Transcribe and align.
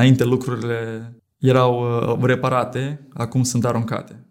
Înainte 0.00 0.24
lucrurile 0.24 1.12
erau 1.38 1.80
uh, 1.80 2.22
reparate, 2.22 3.08
acum 3.12 3.42
sunt 3.42 3.64
aruncate. 3.64 4.26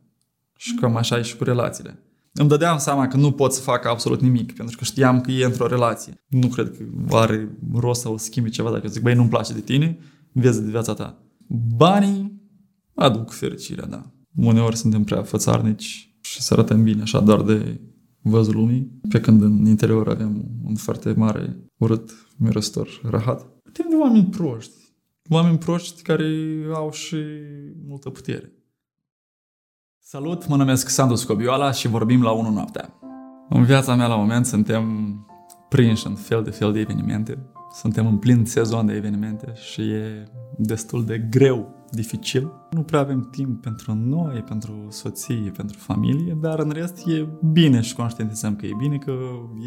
Și 0.56 0.76
cam 0.76 0.96
așa 0.96 1.18
e 1.18 1.22
și 1.22 1.38
cu 1.38 1.44
relațiile. 1.44 2.00
Îmi 2.34 2.50
dădeam 2.50 2.78
seama 2.78 3.08
că 3.08 3.18
nu 3.18 3.32
pot 3.32 3.54
să 3.54 3.62
fac 3.62 3.86
absolut 3.86 4.22
nimic, 4.22 4.56
pentru 4.56 4.78
că 4.78 4.84
știam 4.84 5.22
că 5.22 5.32
e 5.32 5.46
într-o 5.46 5.68
relație. 5.68 6.14
Nu 6.28 6.48
cred 6.48 6.78
că 6.78 6.84
are 7.16 7.58
rost 7.74 8.02
să 8.02 8.10
o 8.10 8.18
schimbi 8.18 8.50
ceva 8.50 8.72
dacă 8.72 8.88
zic, 8.88 9.02
băi, 9.02 9.14
nu-mi 9.14 9.30
place 9.30 9.54
de 9.54 9.60
tine, 9.60 10.00
vezi 10.32 10.64
de 10.64 10.70
viața 10.70 10.94
ta. 10.94 11.18
Banii 11.76 12.42
aduc 12.94 13.32
fericirea, 13.32 13.86
da. 13.86 14.12
Uneori 14.36 14.76
suntem 14.78 15.04
prea 15.04 15.24
fățarnici 15.24 16.16
și 16.22 16.42
să 16.42 16.54
arătăm 16.54 16.84
bine 16.84 17.02
așa 17.02 17.20
doar 17.20 17.42
de 17.42 17.82
văzul 18.22 18.56
lumii, 18.56 19.00
pe 19.10 19.20
când 19.20 19.42
în 19.42 19.66
interior 19.66 20.10
avem 20.10 20.46
un 20.64 20.76
foarte 20.76 21.14
mare 21.14 21.58
urât, 21.78 22.12
mirostor, 22.38 23.02
rahat. 23.04 23.46
Timp 23.72 23.90
de 23.90 23.96
oameni 23.96 24.26
proști. 24.26 24.85
Oameni 25.30 25.58
proști 25.58 26.02
care 26.02 26.26
au 26.74 26.92
și 26.92 27.18
multă 27.88 28.10
putere. 28.10 28.52
Salut, 30.00 30.48
mă 30.48 30.56
numesc 30.56 30.90
Sandu 30.90 31.16
Scobioala 31.16 31.72
și 31.72 31.88
vorbim 31.88 32.22
la 32.22 32.32
1 32.32 32.50
noaptea. 32.50 32.94
În 33.50 33.64
viața 33.64 33.96
mea 33.96 34.08
la 34.08 34.16
moment 34.16 34.46
suntem 34.46 34.86
prinși 35.70 36.08
în 36.08 36.16
fel 36.16 36.44
de 36.44 36.50
fel 36.50 36.72
de 36.72 36.80
evenimente. 36.80 37.38
Suntem 37.72 38.08
în 38.08 38.18
plin 38.18 38.46
sezon 38.46 38.86
de 38.86 38.94
evenimente 38.94 39.54
și 39.54 39.82
e 39.82 40.24
destul 40.58 41.06
de 41.06 41.18
greu, 41.18 41.86
dificil. 41.92 42.52
Nu 42.72 42.84
prea 42.84 43.00
avem 43.00 43.30
timp 43.32 43.62
pentru 43.62 43.94
noi, 43.94 44.42
pentru 44.42 44.88
soție, 44.90 45.52
pentru 45.56 45.78
familie, 45.78 46.38
dar 46.42 46.60
în 46.60 46.70
rest 46.70 47.08
e 47.08 47.28
bine 47.52 47.82
și 47.82 47.96
conștientizăm 47.96 48.56
că 48.56 48.66
e 48.66 48.76
bine, 48.78 48.98
că 48.98 49.12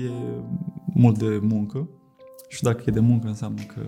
e 0.07 0.11
mult 0.95 1.19
de 1.19 1.39
muncă 1.43 1.89
și 2.49 2.63
dacă 2.63 2.83
e 2.87 2.91
de 2.91 3.01
muncă 3.01 3.27
înseamnă 3.27 3.63
că 3.63 3.87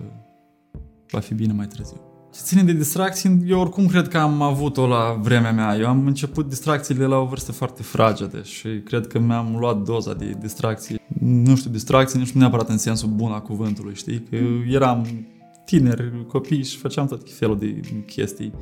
va 1.10 1.18
fi 1.20 1.34
bine 1.34 1.52
mai 1.52 1.66
târziu. 1.66 2.00
Ce 2.32 2.40
ține 2.42 2.62
de 2.62 2.72
distracții, 2.72 3.42
eu 3.46 3.60
oricum 3.60 3.86
cred 3.86 4.08
că 4.08 4.18
am 4.18 4.42
avut-o 4.42 4.86
la 4.86 5.18
vremea 5.20 5.52
mea. 5.52 5.76
Eu 5.76 5.86
am 5.86 6.06
început 6.06 6.48
distracțiile 6.48 7.04
la 7.04 7.16
o 7.16 7.24
vârstă 7.24 7.52
foarte 7.52 7.82
fragedă 7.82 8.42
și 8.42 8.68
cred 8.84 9.06
că 9.06 9.18
mi-am 9.18 9.56
luat 9.58 9.82
doza 9.82 10.14
de 10.14 10.36
distracții. 10.40 11.00
Nu 11.20 11.56
știu, 11.56 11.70
distracții, 11.70 12.18
nu 12.18 12.24
știu 12.24 12.40
neapărat 12.40 12.68
în 12.68 12.78
sensul 12.78 13.08
bun 13.08 13.30
a 13.30 13.40
cuvântului, 13.40 13.94
știi? 13.94 14.22
Că 14.30 14.36
eram 14.68 15.26
tineri, 15.64 16.26
copii 16.26 16.64
și 16.64 16.76
făceam 16.76 17.06
tot 17.06 17.32
felul 17.32 17.58
de 17.58 17.80
chestii. 18.06 18.52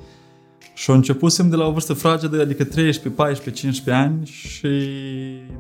Și 0.74 0.91
începusem 0.91 1.48
de 1.48 1.56
la 1.56 1.66
o 1.66 1.72
vârstă 1.72 1.92
fragedă, 1.92 2.41
adică 2.41 2.64
13, 2.64 3.08
14, 3.08 3.62
15 3.62 4.04
ani 4.04 4.26
și 4.26 4.69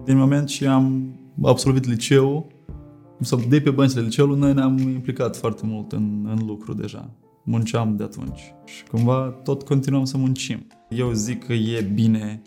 din 0.04 0.16
moment 0.16 0.46
ce 0.46 0.66
am 0.66 1.14
absolvit 1.42 1.86
liceul, 1.86 2.46
sau 3.20 3.40
de 3.48 3.60
pe 3.60 3.70
băncile 3.70 4.02
liceului, 4.02 4.38
noi 4.38 4.54
ne-am 4.54 4.78
implicat 4.78 5.36
foarte 5.36 5.62
mult 5.64 5.92
în, 5.92 6.26
în 6.30 6.46
lucru 6.46 6.74
deja 6.74 7.10
munceam 7.48 7.96
de 7.96 8.02
atunci. 8.02 8.54
Și 8.64 8.84
cumva 8.90 9.40
tot 9.42 9.62
continuăm 9.62 10.04
să 10.04 10.16
muncim. 10.16 10.66
Eu 10.88 11.12
zic 11.12 11.44
că 11.44 11.52
e 11.52 11.80
bine 11.80 12.42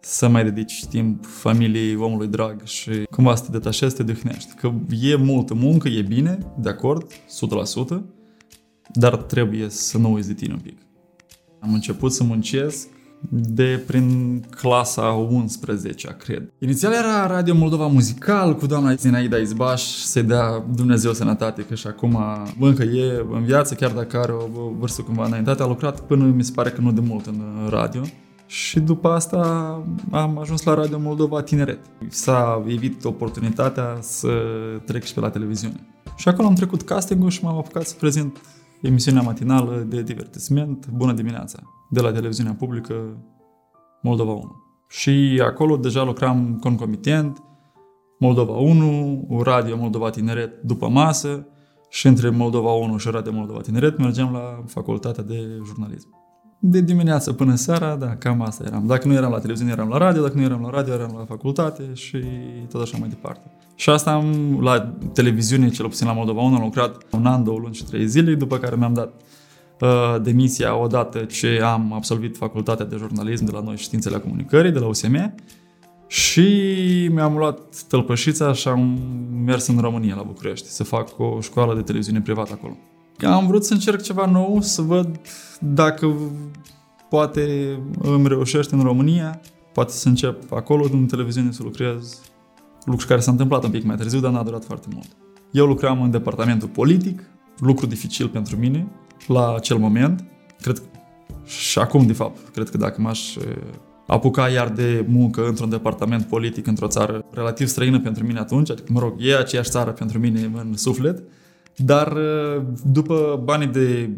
să 0.00 0.28
mai 0.28 0.44
dedici 0.44 0.84
timp 0.84 1.24
familiei 1.24 1.96
omului 1.96 2.26
drag 2.26 2.64
și 2.64 2.90
cumva 3.10 3.34
să 3.34 3.44
te 3.44 3.50
detașezi, 3.50 3.96
să 3.96 4.02
te 4.02 4.12
dihnești. 4.12 4.54
Că 4.54 4.72
e 5.00 5.16
multă 5.16 5.54
muncă, 5.54 5.88
e 5.88 6.02
bine, 6.02 6.38
de 6.58 6.68
acord, 6.68 7.12
100%, 7.12 8.00
dar 8.92 9.16
trebuie 9.16 9.68
să 9.68 9.98
nu 9.98 10.12
uiți 10.12 10.28
de 10.28 10.34
tine 10.34 10.52
un 10.52 10.60
pic. 10.60 10.78
Am 11.60 11.74
început 11.74 12.12
să 12.12 12.24
muncesc 12.24 12.88
de 13.30 13.82
prin 13.86 14.40
clasa 14.50 15.02
11 15.02 16.16
cred. 16.18 16.52
Inițial 16.58 16.92
era 16.92 17.26
Radio 17.26 17.54
Moldova 17.54 17.86
Muzical 17.86 18.54
cu 18.54 18.66
doamna 18.66 18.94
Zinaida 18.94 19.36
Izbaș, 19.36 19.82
să-i 19.82 20.22
dea 20.22 20.64
Dumnezeu 20.74 21.12
sănătate, 21.12 21.62
că 21.62 21.74
și 21.74 21.86
acum 21.86 22.18
încă 22.60 22.82
e 22.82 23.24
în 23.32 23.44
viață, 23.44 23.74
chiar 23.74 23.90
dacă 23.90 24.18
are 24.18 24.32
o 24.32 24.70
vârstă 24.78 25.02
cumva 25.02 25.24
înaintată, 25.24 25.62
a 25.62 25.66
lucrat 25.66 26.00
până 26.00 26.24
mi 26.24 26.44
se 26.44 26.52
pare 26.54 26.70
că 26.70 26.80
nu 26.80 26.92
de 26.92 27.00
mult 27.00 27.26
în 27.26 27.42
radio. 27.68 28.00
Și 28.46 28.80
după 28.80 29.08
asta 29.08 29.40
am 30.10 30.38
ajuns 30.38 30.62
la 30.62 30.74
Radio 30.74 30.98
Moldova 30.98 31.42
Tineret. 31.42 31.78
S-a 32.08 32.64
evit 32.66 33.04
oportunitatea 33.04 33.98
să 34.00 34.28
trec 34.84 35.04
și 35.04 35.14
pe 35.14 35.20
la 35.20 35.30
televiziune. 35.30 35.86
Și 36.16 36.28
acolo 36.28 36.48
am 36.48 36.54
trecut 36.54 36.82
castingul 36.82 37.30
și 37.30 37.44
m-am 37.44 37.56
apucat 37.56 37.86
să 37.86 37.94
prezint 37.98 38.40
emisiunea 38.80 39.22
matinală 39.22 39.86
de 39.88 40.02
divertisment 40.02 40.86
Bună 40.92 41.12
dimineața, 41.12 41.58
de 41.88 42.00
la 42.00 42.12
televiziunea 42.12 42.54
publică 42.58 43.16
Moldova 44.02 44.32
1. 44.32 44.64
Și 44.88 45.42
acolo 45.44 45.76
deja 45.76 46.04
lucram 46.04 46.58
concomitent, 46.60 47.42
Moldova 48.18 48.52
1, 48.52 49.40
Radio 49.42 49.76
Moldova 49.76 50.10
Tineret 50.10 50.62
după 50.62 50.88
masă 50.88 51.46
și 51.90 52.06
între 52.06 52.30
Moldova 52.30 52.70
1 52.70 52.96
și 52.96 53.08
Radio 53.10 53.32
Moldova 53.32 53.60
Tineret 53.60 53.98
mergeam 53.98 54.32
la 54.32 54.62
facultatea 54.66 55.22
de 55.22 55.60
jurnalism. 55.64 56.08
De 56.58 56.80
dimineață 56.80 57.32
până 57.32 57.54
seara, 57.54 57.96
da, 57.96 58.16
cam 58.16 58.40
asta 58.40 58.64
eram. 58.66 58.86
Dacă 58.86 59.08
nu 59.08 59.14
eram 59.14 59.30
la 59.30 59.38
televiziune, 59.38 59.72
eram 59.72 59.88
la 59.88 59.98
radio, 59.98 60.22
dacă 60.22 60.34
nu 60.36 60.42
eram 60.42 60.60
la 60.62 60.70
radio, 60.70 60.92
eram 60.92 61.14
la 61.18 61.24
facultate 61.24 61.82
și 61.92 62.24
tot 62.70 62.82
așa 62.82 62.96
mai 63.00 63.08
departe. 63.08 63.50
Și 63.74 63.90
asta 63.90 64.12
am, 64.12 64.58
la 64.60 64.94
televiziune, 65.12 65.68
cel 65.68 65.88
puțin 65.88 66.06
la 66.06 66.12
Moldova 66.12 66.40
1, 66.40 66.56
am 66.56 66.62
lucrat 66.62 66.96
un 67.12 67.26
an, 67.26 67.44
două 67.44 67.58
luni 67.58 67.74
și 67.74 67.84
trei 67.84 68.06
zile, 68.06 68.34
după 68.34 68.58
care 68.58 68.76
mi-am 68.76 68.94
dat 68.94 69.06
uh, 69.06 69.25
demisia 70.22 70.76
odată 70.76 71.18
ce 71.18 71.60
am 71.64 71.92
absolvit 71.92 72.36
facultatea 72.36 72.84
de 72.84 72.96
jurnalism 72.96 73.44
de 73.44 73.50
la 73.50 73.60
noi 73.60 73.76
științele 73.76 74.18
comunicării, 74.18 74.70
de 74.70 74.78
la 74.78 74.86
USM, 74.86 75.34
și 76.06 76.48
mi-am 77.12 77.36
luat 77.36 77.60
tălpășița 77.88 78.52
și 78.52 78.68
am 78.68 78.98
mers 79.44 79.66
în 79.66 79.78
România, 79.78 80.14
la 80.14 80.22
București, 80.22 80.68
să 80.68 80.84
fac 80.84 81.18
o 81.18 81.40
școală 81.40 81.74
de 81.74 81.80
televiziune 81.80 82.20
privată 82.20 82.52
acolo. 82.52 82.76
Am 83.32 83.46
vrut 83.46 83.64
să 83.64 83.72
încerc 83.72 84.02
ceva 84.02 84.26
nou, 84.26 84.60
să 84.60 84.82
văd 84.82 85.20
dacă 85.60 86.14
poate 87.08 87.76
îmi 88.02 88.28
reușește 88.28 88.74
în 88.74 88.82
România, 88.82 89.40
poate 89.72 89.92
să 89.92 90.08
încep 90.08 90.52
acolo, 90.52 90.86
în 90.92 91.06
televiziune, 91.06 91.52
să 91.52 91.62
lucrez 91.62 92.20
lucru 92.84 93.06
care 93.06 93.20
s-a 93.20 93.30
întâmplat 93.30 93.64
un 93.64 93.70
pic 93.70 93.84
mai 93.84 93.96
târziu, 93.96 94.20
dar 94.20 94.32
n-a 94.32 94.42
durat 94.42 94.64
foarte 94.64 94.88
mult. 94.92 95.08
Eu 95.50 95.66
lucram 95.66 96.02
în 96.02 96.10
departamentul 96.10 96.68
politic, 96.68 97.22
lucru 97.58 97.86
dificil 97.86 98.28
pentru 98.28 98.56
mine 98.56 98.86
la 99.28 99.54
acel 99.54 99.78
moment. 99.78 100.24
Cred 100.60 100.82
și 101.44 101.78
acum, 101.78 102.06
de 102.06 102.12
fapt, 102.12 102.48
cred 102.52 102.68
că 102.68 102.76
dacă 102.76 103.00
m-aș 103.00 103.36
apuca 104.06 104.48
iar 104.48 104.68
de 104.68 105.04
muncă 105.08 105.46
într-un 105.46 105.68
departament 105.68 106.24
politic 106.24 106.66
într-o 106.66 106.86
țară 106.86 107.24
relativ 107.30 107.66
străină 107.66 108.00
pentru 108.00 108.24
mine 108.24 108.38
atunci, 108.38 108.70
adică, 108.70 108.92
mă 108.92 109.00
rog, 109.00 109.14
e 109.18 109.36
aceeași 109.36 109.70
țară 109.70 109.90
pentru 109.90 110.18
mine 110.18 110.50
în 110.54 110.76
suflet, 110.76 111.22
dar 111.76 112.16
după 112.84 113.40
banii 113.44 113.66
de 113.66 114.10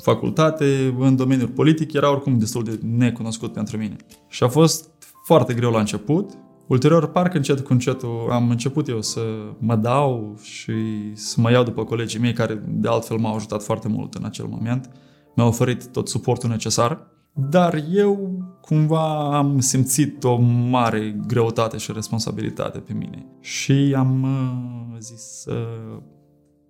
facultate, 0.00 0.94
în 0.98 1.16
domeniul 1.16 1.48
politic, 1.48 1.92
era 1.92 2.10
oricum 2.10 2.38
destul 2.38 2.64
de 2.64 2.78
necunoscut 2.82 3.52
pentru 3.52 3.76
mine. 3.76 3.96
Și 4.28 4.42
a 4.42 4.48
fost 4.48 4.88
foarte 5.24 5.54
greu 5.54 5.70
la 5.70 5.78
început, 5.78 6.30
Ulterior, 6.66 7.10
parcă 7.10 7.36
încet 7.36 7.60
cu 7.60 7.72
încetul 7.72 8.28
am 8.30 8.50
început 8.50 8.88
eu 8.88 9.00
să 9.00 9.20
mă 9.58 9.76
dau 9.76 10.36
și 10.42 10.72
să 11.14 11.40
mă 11.40 11.50
iau 11.50 11.64
după 11.64 11.84
colegii 11.84 12.20
mei 12.20 12.32
care 12.32 12.62
de 12.68 12.88
altfel 12.88 13.16
m-au 13.16 13.34
ajutat 13.34 13.62
foarte 13.62 13.88
mult 13.88 14.14
în 14.14 14.24
acel 14.24 14.46
moment. 14.46 14.90
Mi-au 15.36 15.48
oferit 15.48 15.86
tot 15.86 16.08
suportul 16.08 16.48
necesar, 16.48 17.06
dar 17.32 17.84
eu 17.92 18.42
cumva 18.60 19.36
am 19.36 19.60
simțit 19.60 20.24
o 20.24 20.36
mare 20.70 21.22
greutate 21.26 21.76
și 21.76 21.92
responsabilitate 21.92 22.78
pe 22.78 22.92
mine. 22.92 23.26
Și 23.40 23.94
am 23.96 24.22
uh, 24.22 24.96
zis 24.98 25.20
să 25.20 25.66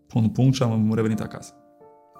pun 0.06 0.28
punct 0.28 0.54
și 0.54 0.62
am 0.62 0.92
revenit 0.94 1.20
acasă, 1.20 1.54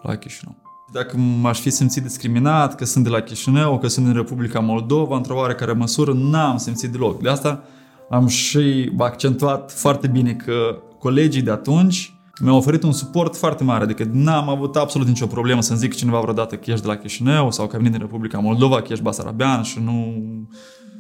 la 0.03 0.16
Chișinău. 0.16 0.72
Dacă 0.92 1.16
m-aș 1.16 1.60
fi 1.60 1.70
simțit 1.70 2.03
discriminat 2.03 2.75
că 2.75 2.84
sunt 2.84 3.04
de 3.04 3.10
la 3.10 3.20
Chișinău, 3.20 3.78
că 3.78 3.88
sunt 3.88 4.06
în 4.06 4.12
Republica 4.12 4.60
Moldova, 4.60 5.16
într-o 5.16 5.36
oarecare 5.36 5.72
măsură, 5.72 6.12
n-am 6.12 6.56
simțit 6.56 6.91
deloc. 6.91 7.22
De 7.22 7.28
asta 7.28 7.64
am 8.10 8.26
și 8.26 8.92
accentuat 8.98 9.72
foarte 9.72 10.06
bine 10.06 10.32
că 10.32 10.82
colegii 10.98 11.42
de 11.42 11.50
atunci 11.50 12.14
mi-au 12.41 12.56
oferit 12.56 12.82
un 12.82 12.92
suport 12.92 13.36
foarte 13.36 13.64
mare, 13.64 13.82
adică 13.84 14.08
n-am 14.12 14.48
avut 14.48 14.76
absolut 14.76 15.06
nicio 15.06 15.26
problemă 15.26 15.60
să-mi 15.60 15.78
zic 15.78 15.94
cineva 15.94 16.20
vreodată 16.20 16.56
că 16.56 16.70
ești 16.70 16.82
de 16.82 16.88
la 16.88 16.97
Chișinău 16.97 17.50
sau 17.50 17.67
că 17.67 17.72
ai 17.72 17.82
venit 17.82 17.96
din 17.96 18.06
Republica 18.06 18.38
Moldova, 18.38 18.82
că 18.82 18.93
ești 18.93 19.05
basarabean 19.05 19.62
și 19.62 19.78
nu, 19.84 20.22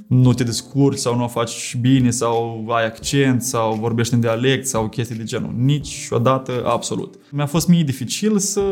nu 0.06 0.32
te 0.32 0.44
descurci 0.44 0.98
sau 0.98 1.16
nu 1.16 1.24
o 1.24 1.28
faci 1.28 1.76
bine 1.80 2.10
sau 2.10 2.66
ai 2.68 2.86
accent 2.86 3.42
sau 3.42 3.74
vorbești 3.74 4.14
în 4.14 4.20
dialect 4.20 4.66
sau 4.66 4.88
chestii 4.88 5.16
de 5.16 5.24
genul. 5.24 5.54
Niciodată, 5.56 6.52
absolut. 6.66 7.14
Mi-a 7.30 7.46
fost 7.46 7.68
mie 7.68 7.82
dificil 7.82 8.38
să 8.38 8.62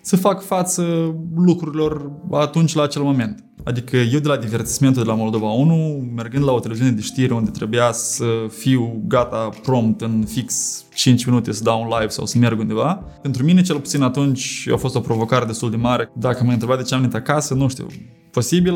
să 0.00 0.16
fac 0.16 0.42
față 0.42 1.14
lucrurilor 1.36 2.10
atunci 2.30 2.74
la 2.74 2.82
acel 2.82 3.02
moment. 3.02 3.42
Adică 3.64 3.96
eu 3.96 4.18
de 4.18 4.28
la 4.28 4.36
divertismentul 4.36 5.02
de 5.02 5.08
la 5.08 5.14
Moldova 5.14 5.46
1, 5.46 6.08
mergând 6.14 6.44
la 6.44 6.52
o 6.52 6.60
televiziune 6.60 6.92
de 6.92 7.00
știri 7.00 7.32
unde 7.32 7.50
trebuia 7.50 7.92
să 7.92 8.24
fiu 8.48 9.02
gata 9.06 9.48
prompt 9.62 10.00
în 10.00 10.24
fix 10.28 10.84
5 10.94 11.24
minute 11.24 11.52
să 11.52 11.62
dau 11.62 11.82
un 11.82 11.88
live 11.98 12.08
sau 12.08 12.26
să 12.26 12.38
merg 12.38 12.58
undeva, 12.58 12.94
pentru 13.22 13.44
mine 13.44 13.62
cel 13.62 13.80
puțin 13.80 14.02
atunci 14.02 14.68
a 14.72 14.76
fost 14.76 14.94
o 14.94 15.00
provocare 15.00 15.44
destul 15.44 15.70
de 15.70 15.76
mare. 15.76 16.10
Dacă 16.14 16.44
mă 16.44 16.52
întreba 16.52 16.76
de 16.76 16.82
ce 16.82 16.94
am 16.94 17.00
venit 17.00 17.14
acasă, 17.14 17.54
nu 17.54 17.68
știu, 17.68 17.86
posibil, 18.30 18.74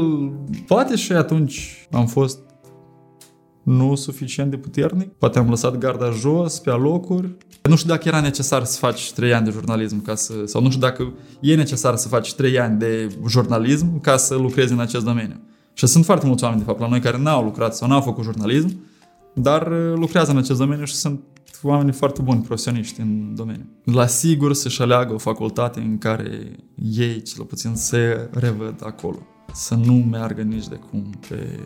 poate 0.67 0.97
și 0.97 1.13
atunci 1.13 1.89
am 1.91 2.07
fost 2.07 2.39
nu 3.63 3.95
suficient 3.95 4.51
de 4.51 4.57
puternic. 4.57 5.13
Poate 5.13 5.39
am 5.39 5.49
lăsat 5.49 5.79
garda 5.79 6.11
jos, 6.11 6.59
pe 6.59 6.71
alocuri. 6.71 7.37
Nu 7.63 7.77
știu 7.77 7.89
dacă 7.89 8.09
era 8.09 8.21
necesar 8.21 8.65
să 8.65 8.79
faci 8.79 9.13
3 9.13 9.35
ani 9.35 9.45
de 9.45 9.51
jurnalism 9.51 10.03
ca 10.03 10.15
să, 10.15 10.33
sau 10.45 10.63
nu 10.63 10.69
știu 10.69 10.81
dacă 10.81 11.13
e 11.41 11.55
necesar 11.55 11.97
să 11.97 12.09
faci 12.09 12.35
3 12.35 12.59
ani 12.59 12.79
de 12.79 13.09
jurnalism 13.29 14.01
ca 14.01 14.17
să 14.17 14.35
lucrezi 14.35 14.73
în 14.73 14.81
acest 14.81 15.05
domeniu. 15.05 15.41
Și 15.73 15.87
sunt 15.87 16.05
foarte 16.05 16.27
mulți 16.27 16.45
oameni, 16.45 16.61
de 16.61 16.67
fapt, 16.67 16.81
la 16.81 16.89
noi 16.89 17.01
care 17.01 17.19
n-au 17.19 17.45
lucrat 17.45 17.75
sau 17.77 17.89
n-au 17.89 18.01
făcut 18.01 18.25
jurnalism, 18.25 18.79
dar 19.35 19.67
uh, 19.67 19.95
lucrează 19.95 20.31
în 20.31 20.37
acest 20.37 20.59
domeniu 20.59 20.85
și 20.85 20.95
sunt 20.95 21.21
oameni 21.63 21.93
foarte 21.93 22.23
buni, 22.23 22.43
profesioniști 22.43 23.01
în 23.01 23.35
domeniu. 23.35 23.67
La 23.85 24.07
sigur 24.07 24.53
să-și 24.53 24.83
aleagă 24.83 25.15
o 25.15 25.19
facultate 25.19 25.81
în 25.81 25.99
care 25.99 26.57
ei, 26.75 27.23
cel 27.23 27.45
puțin, 27.45 27.75
se 27.75 28.29
revăd 28.33 28.75
acolo. 28.85 29.19
Să 29.53 29.75
nu 29.75 29.95
meargă 29.95 30.43
nici 30.43 30.69
de 30.69 30.81
cum 30.91 31.11
pe 31.29 31.59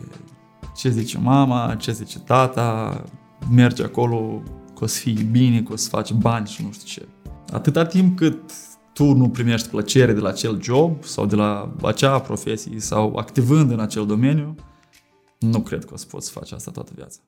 ce 0.77 0.89
zice 0.89 1.17
mama, 1.17 1.75
ce 1.75 1.91
zice 1.91 2.19
tata, 2.19 3.03
merge 3.51 3.83
acolo 3.83 4.41
că 4.75 4.83
o 4.83 4.87
să 4.87 4.99
fii 4.99 5.27
bine, 5.31 5.61
că 5.61 5.73
o 5.73 5.75
să 5.75 5.89
faci 5.89 6.13
bani 6.13 6.47
și 6.47 6.63
nu 6.63 6.71
știu 6.71 6.87
ce. 6.87 7.07
Atâta 7.51 7.85
timp 7.85 8.17
cât 8.17 8.51
tu 8.93 9.13
nu 9.13 9.29
primești 9.29 9.69
plăcere 9.69 10.13
de 10.13 10.19
la 10.19 10.29
acel 10.29 10.61
job 10.61 11.03
sau 11.03 11.25
de 11.25 11.35
la 11.35 11.75
acea 11.81 12.19
profesie 12.19 12.79
sau 12.79 13.15
activând 13.15 13.71
în 13.71 13.79
acel 13.79 14.05
domeniu, 14.05 14.55
nu 15.39 15.61
cred 15.61 15.85
că 15.85 15.93
o 15.93 15.97
să 15.97 16.05
poți 16.09 16.31
face 16.31 16.55
asta 16.55 16.71
toată 16.71 16.91
viața. 16.95 17.19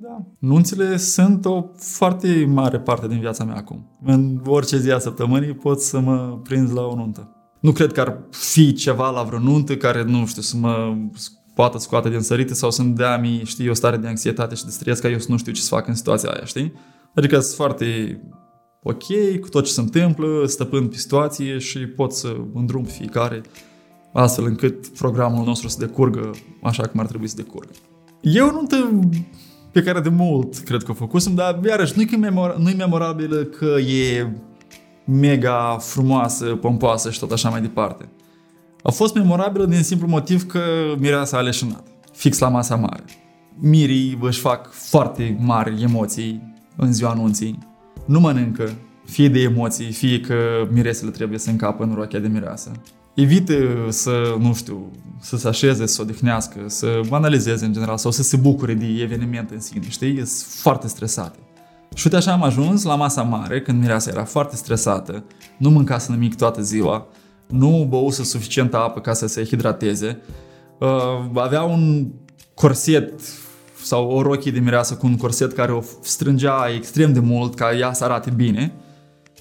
Da. 0.00 0.24
Nunțile 0.38 0.96
sunt 0.96 1.44
o 1.44 1.64
foarte 1.76 2.44
mare 2.48 2.80
parte 2.80 3.08
din 3.08 3.18
viața 3.18 3.44
mea 3.44 3.56
acum. 3.56 3.98
În 4.04 4.42
orice 4.46 4.78
zi 4.78 4.90
a 4.90 4.98
săptămânii 4.98 5.54
pot 5.54 5.80
să 5.80 6.00
mă 6.00 6.40
prind 6.42 6.72
la 6.72 6.82
o 6.82 6.94
nuntă. 6.94 7.36
Nu 7.60 7.72
cred 7.72 7.92
că 7.92 8.00
ar 8.00 8.18
fi 8.30 8.72
ceva 8.72 9.10
la 9.10 9.22
vreo 9.22 9.38
nuntă 9.38 9.76
care, 9.76 10.02
nu 10.02 10.26
știu, 10.26 10.42
să 10.42 10.56
mă 10.56 10.96
poată 11.54 11.78
scoate 11.78 12.08
din 12.08 12.20
sărite 12.20 12.54
sau 12.54 12.70
să-mi 12.70 12.94
dea 12.94 13.18
mie, 13.18 13.44
știi, 13.44 13.68
o 13.68 13.74
stare 13.74 13.96
de 13.96 14.06
anxietate 14.06 14.54
și 14.54 14.64
de 14.64 14.70
stres 14.70 14.98
ca 14.98 15.08
eu 15.08 15.18
să 15.18 15.26
nu 15.30 15.36
știu 15.36 15.52
ce 15.52 15.60
să 15.60 15.68
fac 15.68 15.88
în 15.88 15.94
situația 15.94 16.30
aia, 16.30 16.44
știi? 16.44 16.72
Adică 17.14 17.40
sunt 17.40 17.54
foarte 17.56 18.20
ok 18.82 19.04
cu 19.40 19.48
tot 19.48 19.64
ce 19.64 19.72
se 19.72 19.80
întâmplă, 19.80 20.46
stăpând 20.46 20.90
pe 20.90 20.96
situație 20.96 21.58
și 21.58 21.78
pot 21.78 22.12
să 22.12 22.36
îndrum 22.54 22.82
pe 22.82 22.90
fiecare 22.90 23.40
astfel 24.12 24.44
încât 24.44 24.88
programul 24.88 25.44
nostru 25.44 25.68
să 25.68 25.76
decurgă 25.78 26.30
așa 26.62 26.86
cum 26.86 27.00
ar 27.00 27.06
trebui 27.06 27.28
să 27.28 27.36
decurgă. 27.36 27.72
Eu 28.20 28.50
nu 28.50 28.66
pe 29.72 29.82
care 29.82 30.00
de 30.00 30.08
mult 30.08 30.56
cred 30.58 30.82
că 30.82 30.90
o 30.90 30.94
făcusem, 30.94 31.34
dar 31.34 31.60
iarăși 31.64 31.92
nu-i, 31.96 32.18
memora, 32.20 32.56
nu-i 32.58 32.74
memorabilă 32.74 33.36
că 33.36 33.76
e 33.78 34.26
mega 35.04 35.76
frumoasă, 35.80 36.44
pompoasă 36.44 37.10
și 37.10 37.18
tot 37.18 37.32
așa 37.32 37.48
mai 37.48 37.60
departe. 37.60 38.08
A 38.82 38.90
fost 38.90 39.14
memorabilă 39.14 39.64
din 39.64 39.82
simplu 39.82 40.06
motiv 40.06 40.46
că 40.46 40.60
mireasa 40.98 41.36
a 41.36 41.40
leșinat, 41.40 41.86
fix 42.12 42.38
la 42.38 42.48
masa 42.48 42.76
mare. 42.76 43.04
Mirii 43.60 44.18
își 44.20 44.40
fac 44.40 44.72
foarte 44.72 45.36
mari 45.40 45.82
emoții 45.82 46.54
în 46.76 46.92
ziua 46.92 47.10
anunții, 47.10 47.58
nu 48.06 48.20
mănâncă, 48.20 48.70
fie 49.04 49.28
de 49.28 49.40
emoții, 49.40 49.92
fie 49.92 50.20
că 50.20 50.34
miresele 50.70 51.10
trebuie 51.10 51.38
să 51.38 51.50
încapă 51.50 51.84
în 51.84 51.94
rochea 51.94 52.18
de 52.18 52.28
mireasă. 52.28 52.70
Evită 53.14 53.54
să, 53.88 54.36
nu 54.38 54.54
știu, 54.54 54.90
să 55.20 55.36
se 55.36 55.48
așeze, 55.48 55.86
să 55.86 55.94
se 55.94 56.02
odihnească, 56.02 56.58
să 56.66 57.00
analizeze 57.10 57.64
în 57.64 57.72
general 57.72 57.96
sau 57.96 58.10
să 58.10 58.22
se 58.22 58.36
bucure 58.36 58.74
de 58.74 58.86
eveniment 59.00 59.50
în 59.50 59.60
sine, 59.60 59.88
știi? 59.88 60.14
Sunt 60.14 60.28
foarte 60.60 60.88
stresate. 60.88 61.38
Și 61.94 62.02
uite 62.04 62.16
așa 62.16 62.32
am 62.32 62.42
ajuns 62.42 62.82
la 62.82 62.94
masa 62.94 63.22
mare, 63.22 63.62
când 63.62 63.80
mireasa 63.80 64.10
era 64.10 64.24
foarte 64.24 64.56
stresată, 64.56 65.24
nu 65.56 65.70
mâncase 65.70 66.12
nimic 66.12 66.36
toată 66.36 66.62
ziua, 66.62 67.06
nu 67.52 67.86
băuse 67.88 68.24
suficientă 68.24 68.76
apă 68.76 69.00
ca 69.00 69.12
să 69.12 69.26
se 69.26 69.44
hidrateze, 69.44 70.20
uh, 70.78 70.88
avea 71.34 71.62
un 71.62 72.06
corset 72.54 73.20
sau 73.82 74.10
o 74.10 74.22
rochie 74.22 74.50
de 74.50 74.58
mireasă 74.58 74.94
cu 74.94 75.06
un 75.06 75.16
corset 75.16 75.52
care 75.52 75.72
o 75.72 75.80
strângea 76.00 76.68
extrem 76.76 77.12
de 77.12 77.20
mult 77.20 77.54
ca 77.54 77.76
ea 77.76 77.92
să 77.92 78.04
arate 78.04 78.30
bine 78.30 78.72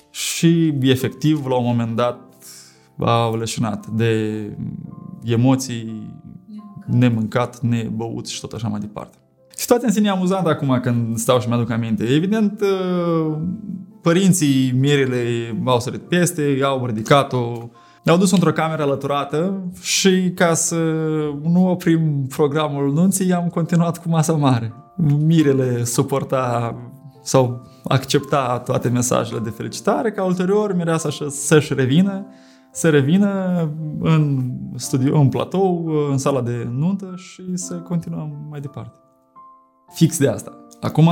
și 0.09 0.73
efectiv 0.81 1.45
la 1.45 1.55
un 1.55 1.65
moment 1.65 1.95
dat 1.95 2.19
au 2.99 3.37
leșinat 3.37 3.87
de 3.87 4.41
emoții, 5.23 6.15
nemâncat, 6.85 7.59
nebăut 7.59 8.27
și 8.27 8.39
tot 8.39 8.51
așa 8.51 8.67
mai 8.67 8.79
departe. 8.79 9.17
Situația 9.55 9.87
în 9.87 9.93
sine 9.93 10.07
e 10.07 10.11
amuzantă 10.11 10.49
acum 10.49 10.79
când 10.81 11.17
stau 11.17 11.39
și 11.39 11.47
mi-aduc 11.47 11.69
aminte. 11.69 12.03
Evident, 12.03 12.61
uh, 12.61 13.37
părinții 14.01 14.71
mirele 14.71 15.25
au 15.65 15.79
sărit 15.79 16.01
peste, 16.01 16.59
au 16.63 16.85
ridicat-o, 16.85 17.69
ne-au 18.03 18.17
dus 18.17 18.31
într-o 18.31 18.51
cameră 18.51 18.81
alăturată 18.81 19.63
și 19.81 20.31
ca 20.35 20.53
să 20.53 20.75
nu 21.43 21.69
oprim 21.69 22.25
programul 22.27 22.93
nunții, 22.93 23.33
am 23.33 23.47
continuat 23.47 24.01
cu 24.01 24.09
masa 24.09 24.33
mare. 24.33 24.73
Mirele 25.19 25.83
suporta 25.83 26.75
sau 27.23 27.67
accepta 27.83 28.59
toate 28.59 28.89
mesajele 28.89 29.39
de 29.39 29.49
felicitare, 29.49 30.11
ca 30.11 30.23
ulterior 30.23 30.75
mireasa 30.75 31.09
să-și 31.29 31.73
revină, 31.73 32.25
să 32.71 32.89
revină 32.89 33.59
în 33.99 34.51
studio, 34.75 35.19
în 35.19 35.29
platou, 35.29 35.85
în 36.11 36.17
sala 36.17 36.41
de 36.41 36.67
nuntă 36.71 37.13
și 37.15 37.43
să 37.53 37.73
continuăm 37.73 38.47
mai 38.49 38.59
departe. 38.59 38.97
Fix 39.93 40.17
de 40.17 40.27
asta. 40.27 40.57
Acum 40.81 41.09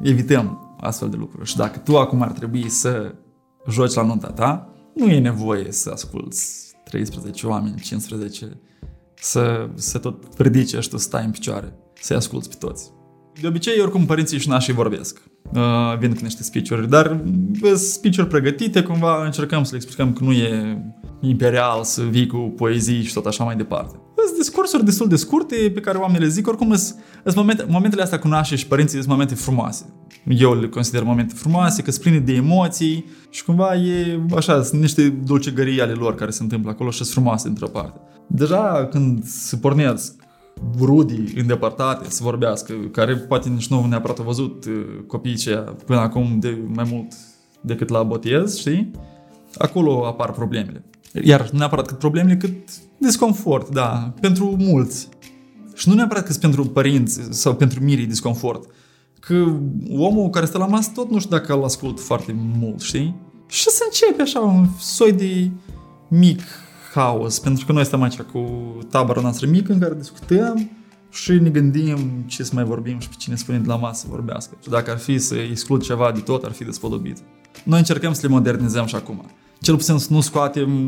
evităm 0.00 0.76
astfel 0.80 1.08
de 1.08 1.16
lucruri 1.16 1.48
și 1.48 1.56
dacă 1.56 1.78
tu 1.78 1.98
acum 1.98 2.22
ar 2.22 2.30
trebui 2.30 2.68
să 2.68 3.14
joci 3.68 3.94
la 3.94 4.02
nunta 4.02 4.28
ta, 4.28 4.71
nu 4.94 5.10
e 5.10 5.18
nevoie 5.18 5.72
să 5.72 5.90
asculți 5.90 6.72
13 6.84 7.46
oameni, 7.46 7.80
15, 7.80 8.60
să 9.14 9.68
se 9.74 9.98
tot 9.98 10.24
ridice 10.38 10.80
și 10.80 10.88
tu 10.88 10.96
stai 10.96 11.24
în 11.24 11.30
picioare, 11.30 11.72
să-i 12.00 12.16
asculți 12.16 12.48
pe 12.48 12.54
toți. 12.58 12.90
De 13.40 13.46
obicei, 13.46 13.80
oricum, 13.80 14.06
părinții 14.06 14.38
și 14.38 14.48
nașii 14.48 14.72
vorbesc. 14.72 15.22
Uh, 15.54 15.98
vin 15.98 16.14
cu 16.14 16.20
niște 16.22 16.42
speech 16.42 16.88
dar 16.88 17.24
speech 17.74 18.26
pregătite, 18.28 18.82
cumva 18.82 19.24
încercăm 19.24 19.62
să 19.64 19.70
le 19.70 19.76
explicăm 19.76 20.12
că 20.12 20.24
nu 20.24 20.32
e 20.32 20.82
imperial 21.28 21.84
să 21.84 22.02
vii 22.02 22.26
cu 22.26 22.36
poezii 22.36 23.02
și 23.02 23.12
tot 23.12 23.26
așa 23.26 23.44
mai 23.44 23.56
departe. 23.56 23.96
Sunt 24.26 24.36
discursuri 24.38 24.84
destul 24.84 25.08
de 25.08 25.16
scurte 25.16 25.70
pe 25.74 25.80
care 25.80 25.98
oamenii 25.98 26.22
le 26.22 26.28
zic, 26.28 26.48
oricum 26.48 26.74
sunt 26.74 27.34
momente, 27.34 27.66
momentele 27.68 28.02
astea 28.02 28.18
cu 28.18 28.28
nașii 28.28 28.56
și 28.56 28.66
părinții 28.66 28.98
sunt 28.98 29.10
momente 29.10 29.34
frumoase. 29.34 29.84
Eu 30.26 30.60
le 30.60 30.68
consider 30.68 31.02
momente 31.02 31.34
frumoase, 31.34 31.82
că 31.82 31.90
sunt 31.90 32.02
pline 32.02 32.18
de 32.18 32.32
emoții 32.32 33.04
și 33.30 33.44
cumva 33.44 33.74
e 33.74 34.20
așa, 34.36 34.62
sunt 34.62 34.80
niște 34.80 35.08
dulcegării 35.08 35.80
ale 35.80 35.92
lor 35.92 36.14
care 36.14 36.30
se 36.30 36.42
întâmplă 36.42 36.70
acolo 36.70 36.90
și 36.90 36.96
sunt 36.96 37.08
frumoase 37.08 37.48
într-o 37.48 37.68
parte. 37.68 38.00
Deja 38.26 38.88
când 38.90 39.24
se 39.24 39.56
pornesc 39.56 40.14
rudii 40.78 41.32
îndepărtate 41.36 42.10
să 42.10 42.22
vorbească, 42.22 42.74
care 42.92 43.14
poate 43.16 43.48
nici 43.48 43.68
nu 43.68 43.86
neapărat 43.86 44.18
au 44.18 44.24
văzut 44.24 44.64
uh, 44.64 44.72
copiii 45.06 45.34
aceia 45.34 45.60
până 45.60 45.98
acum 45.98 46.38
de 46.38 46.58
mai 46.74 46.86
mult 46.90 47.12
decât 47.60 47.88
la 47.88 48.02
botez, 48.02 48.58
știi? 48.58 48.90
Acolo 49.58 50.06
apar 50.06 50.32
problemele. 50.32 50.84
Iar 51.12 51.48
nu 51.50 51.58
neapărat 51.58 51.86
cât 51.86 51.98
problemele, 51.98 52.36
cât 52.36 52.52
disconfort, 52.98 53.68
da, 53.68 54.14
pentru 54.20 54.56
mulți. 54.58 55.08
Și 55.74 55.88
nu 55.88 55.94
neapărat 55.94 56.26
că 56.26 56.32
pentru 56.40 56.64
părinți 56.64 57.20
sau 57.30 57.54
pentru 57.54 57.82
mirii 57.82 58.06
disconfort, 58.06 58.70
că 59.20 59.44
omul 59.90 60.30
care 60.30 60.46
stă 60.46 60.58
la 60.58 60.66
masă 60.66 60.90
tot 60.94 61.10
nu 61.10 61.18
știu 61.18 61.36
dacă 61.36 61.54
îl 61.54 61.64
ascult 61.64 62.00
foarte 62.00 62.34
mult, 62.58 62.80
știi? 62.80 63.14
Și 63.48 63.68
să 63.68 63.82
începe 63.84 64.22
așa 64.22 64.40
un 64.40 64.66
soi 64.78 65.12
de 65.12 65.50
mic 66.08 66.40
haos, 66.94 67.38
pentru 67.38 67.66
că 67.66 67.72
noi 67.72 67.84
stăm 67.84 68.02
aici 68.02 68.20
cu 68.20 68.48
tabăra 68.90 69.20
noastră 69.20 69.46
mică 69.46 69.72
în 69.72 69.78
care 69.78 69.94
discutăm 69.94 70.70
și 71.10 71.32
ne 71.32 71.48
gândim 71.48 72.24
ce 72.26 72.42
să 72.42 72.50
mai 72.54 72.64
vorbim 72.64 72.98
și 72.98 73.08
pe 73.08 73.14
cine 73.18 73.36
spune 73.36 73.58
de 73.58 73.66
la 73.66 73.76
masă 73.76 74.00
să 74.00 74.06
vorbească. 74.10 74.56
Și 74.62 74.68
dacă 74.68 74.90
ar 74.90 74.98
fi 74.98 75.18
să 75.18 75.34
exclud 75.34 75.82
ceva 75.82 76.12
de 76.12 76.20
tot, 76.20 76.44
ar 76.44 76.52
fi 76.52 76.64
despodobit. 76.64 77.18
Noi 77.64 77.78
încercăm 77.78 78.12
să 78.12 78.20
le 78.26 78.32
modernizăm 78.32 78.86
și 78.86 78.94
acum. 78.94 79.30
Cel 79.62 79.76
puțin 79.76 79.98
să 79.98 80.06
nu 80.10 80.20
scoatem 80.20 80.86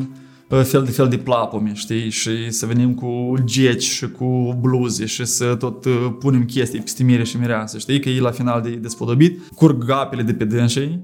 uh, 0.51 0.63
fel 0.63 0.85
de 0.85 0.91
fel 0.91 1.09
de 1.09 1.19
plapome, 1.19 1.73
știi? 1.75 2.11
Și 2.11 2.51
să 2.51 2.67
venim 2.67 2.95
cu 2.95 3.35
geci 3.45 3.83
și 3.83 4.11
cu 4.11 4.59
bluze 4.61 5.07
și 5.07 5.25
să 5.25 5.55
tot 5.55 5.85
uh, 5.85 6.15
punem 6.19 6.45
chestii 6.45 6.81
peste 6.81 7.03
mire 7.03 7.25
și 7.25 7.37
mireasă, 7.37 7.79
știi? 7.79 8.01
Că 8.01 8.09
e 8.09 8.21
la 8.21 8.31
final 8.31 8.63
de 8.63 8.71
despodobit, 8.71 9.49
curg 9.55 9.91
apele 9.91 10.23
de 10.23 10.35
pe 10.35 10.45
dânsei, 10.45 11.01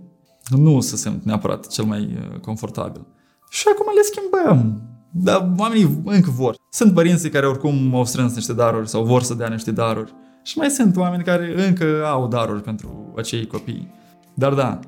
nu 0.48 0.80
se 0.80 0.96
simt 0.96 1.24
neapărat 1.24 1.66
cel 1.66 1.84
mai 1.84 2.00
uh, 2.00 2.38
confortabil. 2.38 3.06
Și 3.50 3.64
acum 3.72 3.86
le 3.94 4.00
schimbăm. 4.02 4.82
Dar 5.12 5.52
oamenii 5.58 6.02
încă 6.04 6.30
vor. 6.30 6.54
Sunt 6.70 6.94
părinții 6.94 7.30
care 7.30 7.46
oricum 7.46 7.94
au 7.94 8.04
strâns 8.04 8.34
niște 8.34 8.52
daruri 8.52 8.88
sau 8.88 9.04
vor 9.04 9.22
să 9.22 9.34
dea 9.34 9.48
niște 9.48 9.70
daruri. 9.70 10.12
Și 10.42 10.58
mai 10.58 10.70
sunt 10.70 10.96
oameni 10.96 11.24
care 11.24 11.66
încă 11.66 12.04
au 12.06 12.28
daruri 12.28 12.62
pentru 12.62 13.14
acei 13.16 13.46
copii. 13.46 13.94
Dar 14.34 14.54
da, 14.54 14.78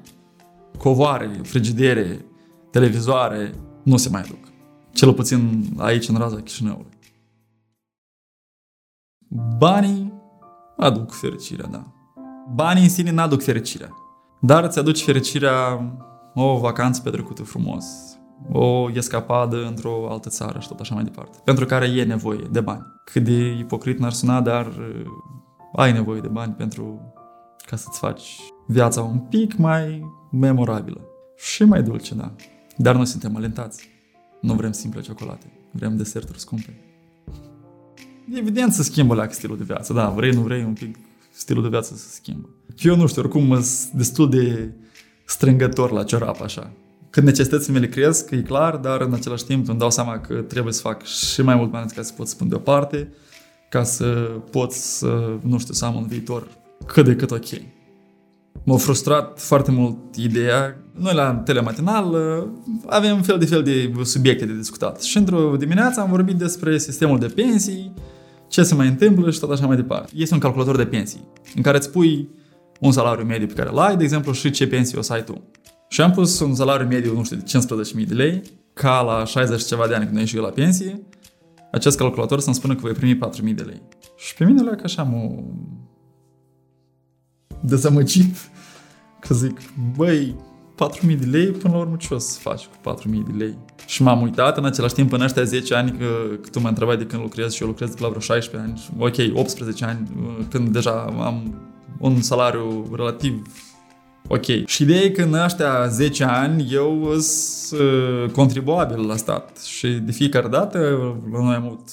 covoare, 0.79 1.41
frigidere, 1.43 2.25
televizoare 2.73 3.55
nu 3.83 3.97
se 3.97 4.09
mai 4.09 4.21
aduc. 4.21 4.38
Cel 4.93 5.12
puțin 5.12 5.73
aici 5.76 6.09
în 6.09 6.17
raza 6.17 6.37
Chișinăului. 6.37 6.99
Banii 9.59 10.12
aduc 10.76 11.12
fericirea, 11.12 11.67
da. 11.67 11.83
Banii 12.55 12.83
în 12.83 12.88
sine 12.88 13.11
n-aduc 13.11 13.43
fericirea. 13.43 13.91
Dar 14.41 14.64
îți 14.64 14.79
aduci 14.79 15.02
fericirea 15.02 15.91
o 16.35 16.59
vacanță 16.59 17.00
petrecută 17.00 17.43
frumos, 17.43 17.85
o 18.52 18.91
escapadă 18.91 19.67
într-o 19.67 20.11
altă 20.11 20.29
țară 20.29 20.59
și 20.59 20.69
tot 20.69 20.81
așa 20.81 20.95
mai 20.95 21.05
departe. 21.05 21.38
Pentru 21.45 21.67
care 21.67 21.87
e 21.87 22.05
nevoie 22.05 22.49
de 22.50 22.61
bani. 22.61 22.87
Cât 23.05 23.25
de 23.25 23.57
ipocrit 23.59 23.99
n-ar 23.99 24.12
suna, 24.12 24.41
dar 24.41 24.67
uh, 24.67 25.05
ai 25.76 25.93
nevoie 25.93 26.21
de 26.21 26.29
bani 26.29 26.52
pentru 26.52 27.12
ca 27.67 27.76
să-ți 27.76 27.99
faci 27.99 28.41
viața 28.67 29.02
un 29.02 29.19
pic 29.19 29.57
mai 29.57 30.11
memorabilă. 30.31 31.00
Și 31.37 31.64
mai 31.64 31.83
dulce, 31.83 32.14
da. 32.14 32.33
Dar 32.76 32.95
noi 32.95 33.07
suntem 33.07 33.37
alentați. 33.37 33.88
Nu 34.41 34.55
vrem 34.55 34.73
simple 34.73 35.00
ciocolate. 35.00 35.47
Vrem 35.71 35.97
deserturi 35.97 36.41
scumpe. 36.41 36.75
Evident 38.35 38.73
să 38.73 38.83
schimbă 38.83 39.14
la 39.14 39.29
stilul 39.29 39.57
de 39.57 39.64
viață. 39.64 39.93
Da, 39.93 40.09
vrei, 40.09 40.31
nu 40.31 40.41
vrei, 40.41 40.64
un 40.64 40.73
pic 40.73 40.97
stilul 41.33 41.62
de 41.62 41.69
viață 41.69 41.95
să 41.95 42.09
schimbă. 42.09 42.49
Eu 42.79 42.97
nu 42.97 43.07
știu, 43.07 43.23
oricum 43.23 43.62
sunt 43.62 43.93
destul 43.93 44.31
de 44.31 44.73
strângător 45.25 45.91
la 45.91 46.05
ciorap 46.05 46.41
așa. 46.41 46.73
Când 47.11 47.26
necesitățile 47.26 47.73
mele 47.73 47.88
cresc, 47.88 48.31
e 48.31 48.43
clar, 48.43 48.76
dar 48.76 49.00
în 49.00 49.12
același 49.12 49.45
timp 49.45 49.69
îmi 49.69 49.79
dau 49.79 49.91
seama 49.91 50.19
că 50.21 50.35
trebuie 50.35 50.73
să 50.73 50.81
fac 50.81 51.05
și 51.05 51.43
mai 51.43 51.55
mult 51.55 51.71
bani 51.71 51.91
ca 51.91 52.02
să 52.02 52.12
pot 52.12 52.29
să 52.29 52.35
pun 52.37 52.49
deoparte, 52.49 53.12
ca 53.71 53.83
să 53.83 54.07
pot 54.50 54.73
să, 54.73 55.38
nu 55.43 55.59
știu, 55.59 55.75
să 55.75 55.85
am 55.85 55.95
un 55.95 56.07
viitor 56.07 56.49
cât 56.87 57.05
de 57.05 57.17
cât 57.17 57.31
ok. 57.31 57.47
M-a 58.64 58.76
frustrat 58.76 59.41
foarte 59.41 59.71
mult 59.71 60.17
ideea. 60.17 60.82
Noi 60.92 61.14
la 61.14 61.34
telematinal 61.34 62.12
uh, 62.12 62.49
avem 62.87 63.22
fel 63.22 63.38
de 63.38 63.46
fel 63.46 63.62
de 63.62 63.92
subiecte 64.02 64.46
de 64.46 64.56
discutat. 64.56 65.02
Și 65.02 65.16
într-o 65.16 65.56
dimineață 65.56 66.00
am 66.00 66.11
vorbit 66.11 66.37
despre 66.37 66.78
sistemul 66.78 67.18
de 67.18 67.26
pensii, 67.26 67.94
ce 68.49 68.62
se 68.62 68.75
mai 68.75 68.87
întâmplă 68.87 69.30
și 69.30 69.38
tot 69.38 69.50
așa 69.50 69.66
mai 69.66 69.76
departe. 69.76 70.12
Este 70.16 70.34
un 70.34 70.40
calculator 70.40 70.76
de 70.76 70.87
pensii 70.87 71.28
în 71.54 71.62
care 71.62 71.76
îți 71.76 71.90
pui 71.90 72.28
un 72.80 72.92
salariu 72.92 73.25
mediu 73.25 73.46
pe 73.46 73.52
care 73.52 73.68
îl 73.68 73.78
ai, 73.78 73.96
de 73.96 74.02
exemplu, 74.02 74.32
și 74.32 74.50
ce 74.50 74.66
pensii 74.66 74.99
o 74.99 75.02
să 75.02 75.12
ai 75.12 75.25
tu. 75.25 75.42
Și 75.88 76.00
am 76.00 76.11
pus 76.11 76.40
un 76.40 76.54
salariu 76.54 76.87
mediu, 76.87 77.14
nu 77.14 77.25
știu, 77.25 77.37
de 77.37 77.44
15.000 78.02 78.06
de 78.06 78.14
lei, 78.14 78.42
ca 78.72 79.00
la 79.00 79.25
60 79.25 79.64
ceva 79.64 79.87
de 79.87 79.94
ani 79.94 80.06
când 80.06 80.18
ieși 80.18 80.37
eu 80.37 80.42
la 80.42 80.49
pensie, 80.49 81.02
acest 81.72 81.96
calculator 81.96 82.40
să-mi 82.40 82.54
spună 82.54 82.75
că 82.75 82.80
voi 82.80 82.92
primi 82.92 83.18
4.000 83.50 83.54
de 83.54 83.62
lei. 83.62 83.82
Și 84.16 84.34
pe 84.34 84.44
mine 84.44 84.62
le 84.62 84.70
că 84.70 84.82
așa 84.84 85.02
mă 85.02 85.42
dezamăgit 87.61 88.37
că 89.20 89.34
zic, 89.34 89.61
băi, 89.96 90.37
4.000 90.91 91.19
de 91.19 91.27
lei, 91.27 91.47
până 91.47 91.75
la 91.75 91.81
urmă 91.81 91.97
ce 91.99 92.15
o 92.15 92.19
să 92.19 92.39
faci 92.39 92.67
cu 92.67 92.95
4.000 92.95 93.11
de 93.27 93.45
lei? 93.45 93.59
Și 93.87 94.03
m-am 94.03 94.23
uitat 94.23 94.57
în 94.57 94.65
același 94.65 94.95
timp 94.95 95.12
în 95.12 95.21
ăștia 95.21 95.43
10 95.43 95.75
ani 95.75 95.91
că, 95.99 96.37
că 96.41 96.49
tu 96.49 96.61
mă 96.61 96.69
întrebai 96.69 96.97
de 96.97 97.07
când 97.07 97.23
lucrez 97.23 97.53
și 97.53 97.62
eu 97.62 97.69
lucrez 97.69 97.91
de 97.91 98.01
la 98.01 98.09
vreo 98.09 98.21
16 98.21 98.71
ani, 98.71 98.89
ok, 98.99 99.39
18 99.39 99.85
ani, 99.85 100.11
când 100.51 100.69
deja 100.69 101.15
am 101.21 101.55
un 101.99 102.21
salariu 102.21 102.91
relativ 102.95 103.43
ok. 104.29 104.67
Și 104.67 104.83
ideea 104.83 105.01
e 105.01 105.11
că 105.11 105.23
în 105.23 105.35
ăștia 105.35 105.87
10 105.87 106.25
ani 106.25 106.69
eu 106.73 107.15
sunt 107.19 107.81
uh, 107.81 108.31
contribuabil 108.31 109.07
la 109.07 109.17
stat 109.17 109.59
și 109.59 109.89
de 109.89 110.12
fiecare 110.12 110.49
dată 110.49 110.79
noi 111.31 111.55
am 111.55 111.65
avut, 111.65 111.89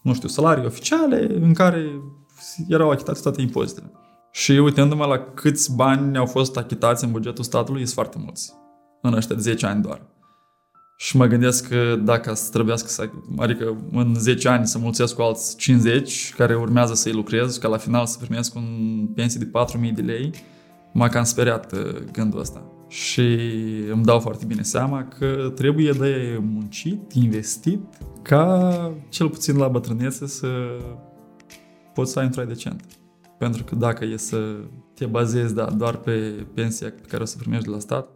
nu 0.00 0.14
știu, 0.14 0.28
salarii 0.28 0.66
oficiale 0.66 1.36
în 1.40 1.52
care 1.52 1.86
erau 2.68 2.90
achitate 2.90 3.20
toate 3.22 3.40
impozitele. 3.40 3.92
Și 4.32 4.52
uitându-mă 4.52 5.04
la 5.04 5.18
câți 5.18 5.74
bani 5.74 6.16
au 6.16 6.26
fost 6.26 6.56
achitați 6.56 7.04
în 7.04 7.10
bugetul 7.10 7.44
statului, 7.44 7.80
sunt 7.80 7.94
foarte 7.94 8.18
mulți. 8.24 8.52
În 9.02 9.14
ăștia 9.14 9.36
10 9.36 9.66
ani 9.66 9.82
doar. 9.82 10.02
Și 10.96 11.16
mă 11.16 11.26
gândesc 11.26 11.68
că 11.68 11.96
dacă 12.04 12.34
să 12.34 12.50
trebuiască 12.50 12.88
să, 12.88 13.10
adică 13.38 13.76
în 13.92 14.14
10 14.18 14.48
ani 14.48 14.66
să 14.66 14.78
mulțesc 14.78 15.14
cu 15.14 15.22
alți 15.22 15.56
50 15.56 16.34
care 16.34 16.56
urmează 16.56 16.94
să-i 16.94 17.12
lucrez 17.12 17.56
ca 17.56 17.68
la 17.68 17.76
final 17.76 18.06
să 18.06 18.18
primesc 18.18 18.54
un 18.54 19.06
pensie 19.14 19.40
de 19.40 19.50
4.000 19.88 19.94
de 19.94 20.02
lei, 20.02 20.30
m-a 20.92 21.08
cam 21.08 21.24
speriat 21.24 21.72
uh, 21.72 21.94
gândul 22.12 22.40
ăsta. 22.40 22.62
Și 22.88 23.38
îmi 23.92 24.04
dau 24.04 24.20
foarte 24.20 24.44
bine 24.44 24.62
seama 24.62 25.04
că 25.18 25.52
trebuie 25.54 25.92
de 25.92 26.38
muncit, 26.40 27.12
investit, 27.12 27.80
ca 28.22 28.92
cel 29.08 29.28
puțin 29.28 29.56
la 29.56 29.68
bătrânețe 29.68 30.26
să 30.26 30.48
poți 31.94 32.12
să 32.12 32.18
ai 32.18 32.24
un 32.24 32.30
trai 32.30 32.46
decent. 32.46 32.99
Pentru 33.40 33.64
că 33.64 33.74
dacă 33.74 34.04
e 34.04 34.16
să 34.16 34.64
te 34.94 35.06
bazezi 35.06 35.54
da, 35.54 35.64
doar 35.70 35.96
pe 35.96 36.46
pensia 36.54 36.90
pe 36.90 37.06
care 37.08 37.22
o 37.22 37.26
să 37.26 37.36
primești 37.36 37.64
de 37.64 37.70
la 37.70 37.78
stat, 37.78 38.08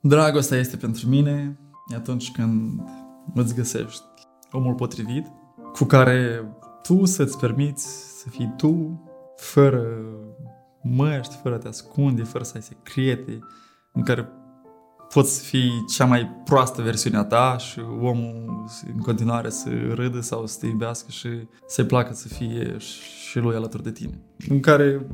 dragostea 0.00 0.58
este 0.58 0.76
pentru 0.76 1.08
mine 1.08 1.58
atunci 1.94 2.32
când 2.32 2.80
îți 3.34 3.54
găsești 3.54 4.02
omul 4.52 4.74
potrivit 4.74 5.26
cu 5.72 5.84
care 5.84 6.44
tu 6.82 7.04
să-ți 7.04 7.38
permiți 7.38 7.86
să 8.20 8.28
fii 8.28 8.54
tu 8.56 9.02
fără 9.36 10.04
măști, 10.82 11.36
fără 11.42 11.54
a 11.54 11.58
te 11.58 11.68
ascunde, 11.68 12.22
fără 12.22 12.44
să 12.44 12.52
ai 12.54 12.62
secrete, 12.62 13.38
în 13.92 14.02
care 14.02 14.28
poți 15.12 15.42
fi 15.42 15.70
cea 15.88 16.04
mai 16.04 16.26
proastă 16.44 16.82
versiune 16.82 17.16
a 17.16 17.24
ta 17.24 17.56
și 17.58 17.80
omul 18.00 18.64
în 18.94 18.98
continuare 18.98 19.50
să 19.50 19.68
râdă 19.94 20.20
sau 20.20 20.46
să 20.46 20.58
te 20.58 20.66
iubească 20.66 21.10
și 21.10 21.28
să-i 21.66 21.84
placă 21.84 22.14
să 22.14 22.28
fie 22.28 22.76
și 23.28 23.38
lui 23.38 23.56
alături 23.56 23.82
de 23.82 23.92
tine. 23.92 24.20
În 24.48 24.60
care, 24.60 25.06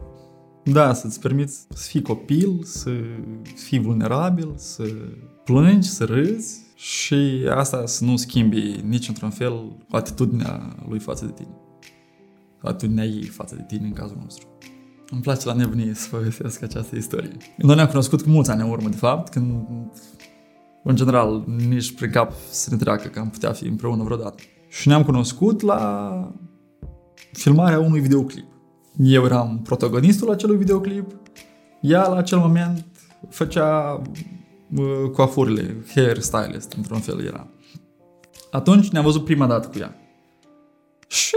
da, 0.65 0.93
să-ți 0.93 1.21
permiți 1.21 1.67
să 1.75 1.89
fii 1.89 2.03
copil, 2.03 2.63
să 2.63 2.91
fii 3.55 3.79
vulnerabil, 3.79 4.53
să 4.57 4.83
plângi, 5.45 5.89
să 5.89 6.05
râzi 6.05 6.65
și 6.75 7.47
asta 7.55 7.87
să 7.87 8.05
nu 8.05 8.17
schimbi 8.17 8.81
nici 8.85 9.09
într-un 9.09 9.31
fel 9.31 9.77
atitudinea 9.91 10.77
lui 10.89 10.99
față 10.99 11.25
de 11.25 11.33
tine. 11.33 11.55
Atitudinea 12.63 13.05
ei 13.05 13.25
față 13.25 13.55
de 13.55 13.65
tine 13.67 13.87
în 13.87 13.93
cazul 13.93 14.19
nostru. 14.23 14.49
Îmi 15.11 15.21
place 15.21 15.47
la 15.47 15.53
nebunie 15.53 15.95
să 15.95 16.09
povestesc 16.11 16.63
această 16.63 16.97
istorie. 16.97 17.37
Noi 17.57 17.75
ne-am 17.75 17.87
cunoscut 17.87 18.23
cu 18.23 18.29
mulți 18.29 18.51
ani 18.51 18.63
în 18.63 18.71
urmă, 18.71 18.89
de 18.89 18.97
fapt, 18.97 19.33
când, 19.33 19.67
în 20.83 20.97
general, 20.97 21.45
nici 21.69 21.95
prin 21.95 22.11
cap 22.11 22.33
să 22.51 22.69
ne 22.71 22.77
treacă 22.77 23.09
că 23.09 23.19
am 23.19 23.31
putea 23.31 23.53
fi 23.53 23.67
împreună 23.67 24.03
vreodată. 24.03 24.43
Și 24.69 24.89
ne-am 24.89 25.05
cunoscut 25.05 25.61
la 25.61 26.33
filmarea 27.33 27.79
unui 27.79 28.01
videoclip. 28.01 28.47
Eu 28.99 29.25
eram 29.25 29.61
protagonistul 29.63 30.31
acelui 30.31 30.57
videoclip, 30.57 31.13
ea 31.81 32.09
la 32.09 32.17
acel 32.17 32.39
moment 32.39 32.85
făcea 33.29 34.03
uh, 34.77 35.11
coafurile, 35.13 35.85
hair 35.95 36.19
stylist, 36.19 36.73
într-un 36.73 37.01
fel 37.01 37.25
era. 37.25 37.47
Atunci 38.51 38.89
ne-am 38.89 39.05
văzut 39.05 39.25
prima 39.25 39.47
dată 39.47 39.69
cu 39.69 39.79
ea. 39.79 39.97
Și 41.07 41.37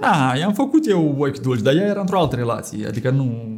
da, 0.00 0.32
i-am 0.38 0.52
făcut 0.52 0.88
eu 0.88 1.14
ochi 1.18 1.38
dulci, 1.38 1.62
dar 1.62 1.74
ea 1.74 1.86
era 1.86 2.00
într-o 2.00 2.20
altă 2.20 2.36
relație, 2.36 2.86
adică 2.86 3.10
nu... 3.10 3.56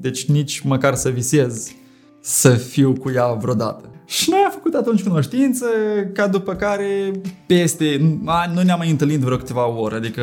Deci 0.00 0.24
nici 0.24 0.60
măcar 0.60 0.94
să 0.94 1.08
visez 1.08 1.72
să 2.20 2.50
fiu 2.50 2.92
cu 2.92 3.10
ea 3.10 3.32
vreodată. 3.32 3.90
Și 4.06 4.30
noi 4.30 4.42
am 4.44 4.50
făcut 4.50 4.74
atunci 4.74 5.02
cunoștință, 5.02 5.66
ca 6.12 6.26
după 6.26 6.54
care 6.54 7.10
peste... 7.46 8.18
Nu 8.54 8.62
ne-am 8.62 8.78
mai 8.78 8.90
întâlnit 8.90 9.20
vreo 9.20 9.36
câteva 9.36 9.68
ore, 9.68 9.94
adică 9.94 10.22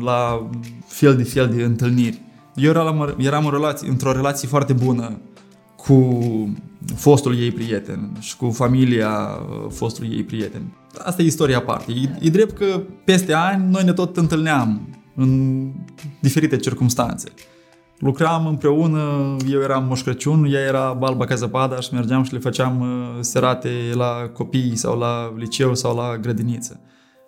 la 0.00 0.48
fel 0.86 1.16
de 1.16 1.22
fel 1.22 1.52
de 1.54 1.62
întâlniri. 1.62 2.20
Eu 2.54 2.70
eram, 2.70 3.14
eram 3.18 3.44
în 3.44 3.50
relație, 3.50 3.88
într-o 3.88 4.12
relație 4.12 4.48
foarte 4.48 4.72
bună 4.72 5.20
cu 5.76 6.18
fostul 6.94 7.38
ei 7.38 7.50
prieten 7.50 8.16
și 8.20 8.36
cu 8.36 8.50
familia 8.50 9.10
uh, 9.10 9.70
fostului 9.70 10.10
ei 10.10 10.24
prieten. 10.24 10.62
Asta 10.98 11.22
e 11.22 11.24
istoria 11.24 11.56
aparte. 11.56 11.92
E, 11.92 12.26
e 12.26 12.30
drept 12.30 12.56
că 12.56 12.80
peste 13.04 13.32
ani 13.32 13.70
noi 13.70 13.84
ne 13.84 13.92
tot 13.92 14.16
întâlneam 14.16 14.88
în 15.14 15.70
diferite 16.20 16.56
circunstanțe. 16.56 17.28
Lucram 17.98 18.46
împreună, 18.46 19.36
eu 19.48 19.60
eram 19.60 19.84
Moș 19.84 20.02
Crăciun, 20.02 20.44
ea 20.44 20.60
era 20.60 20.92
Balba 20.92 21.24
Cazăpada 21.24 21.80
și 21.80 21.94
mergeam 21.94 22.22
și 22.22 22.32
le 22.32 22.38
făceam 22.38 22.80
uh, 22.80 23.18
serate 23.20 23.70
la 23.94 24.30
copii 24.32 24.76
sau 24.76 24.98
la 24.98 25.32
liceu 25.36 25.74
sau 25.74 25.96
la 25.96 26.18
grădiniță. 26.18 26.80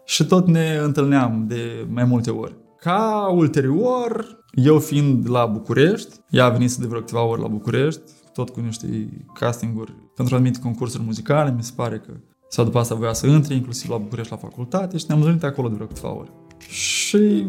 Și 0.04 0.24
tot 0.24 0.46
ne 0.46 0.78
întâlneam 0.82 1.44
de 1.48 1.86
mai 1.90 2.04
multe 2.04 2.30
ori. 2.30 2.56
Ca 2.78 3.28
ulterior, 3.34 4.26
eu 4.52 4.78
fiind 4.78 5.30
la 5.30 5.46
București, 5.46 6.16
ea 6.30 6.44
a 6.44 6.48
venit 6.48 6.72
de 6.72 6.86
vreo 6.86 7.00
câteva 7.00 7.22
ori 7.22 7.40
la 7.40 7.48
București, 7.48 8.00
tot 8.32 8.50
cu 8.50 8.60
niște 8.60 9.08
castinguri 9.34 9.94
pentru 10.14 10.34
anumite 10.34 10.58
concursuri 10.58 11.02
muzicale, 11.02 11.54
mi 11.56 11.62
se 11.62 11.72
pare 11.76 11.98
că 12.06 12.12
sau 12.48 12.64
după 12.64 12.78
asta 12.78 12.94
voia 12.94 13.12
să 13.12 13.26
intre, 13.26 13.54
inclusiv 13.54 13.90
la 13.90 13.96
București 13.96 14.32
la 14.32 14.38
facultate 14.38 14.96
și 14.96 15.04
ne-am 15.08 15.20
întâlnit 15.20 15.44
acolo 15.44 15.68
de 15.68 15.74
vreo 15.74 15.86
câteva 15.86 16.16
ori. 16.16 16.32
Și 16.58 17.46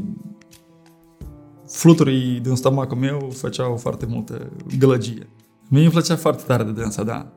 fluturii 1.68 2.40
din 2.40 2.56
stomacul 2.56 2.98
meu 2.98 3.30
făceau 3.34 3.76
foarte 3.76 4.06
multă 4.06 4.52
gălăgie. 4.80 5.28
Mie 5.68 5.82
îmi 5.82 5.92
plăcea 5.92 6.16
foarte 6.16 6.44
tare 6.48 6.64
de 6.64 6.72
dânsa, 6.72 7.04
da. 7.04 7.28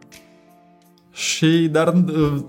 Și, 1.10 1.68
dar 1.72 1.94
uh, 1.94 2.44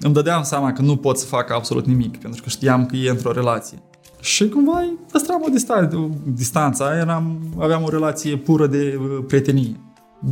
îmi 0.00 0.14
dădeam 0.14 0.42
seama 0.42 0.72
că 0.72 0.82
nu 0.82 0.96
pot 0.96 1.18
să 1.18 1.26
fac 1.26 1.50
absolut 1.50 1.86
nimic, 1.86 2.16
pentru 2.16 2.42
că 2.42 2.48
știam 2.48 2.86
că 2.86 2.96
e 2.96 3.10
într-o 3.10 3.32
relație. 3.32 3.82
Și 4.20 4.48
cumva 4.48 4.84
păstram 5.12 5.42
o 5.46 5.48
distanță, 5.50 6.10
distanța, 6.24 6.96
eram, 6.98 7.38
aveam 7.58 7.82
o 7.82 7.88
relație 7.88 8.36
pură 8.36 8.66
de 8.66 8.98
uh, 9.00 9.24
prietenie. 9.26 9.80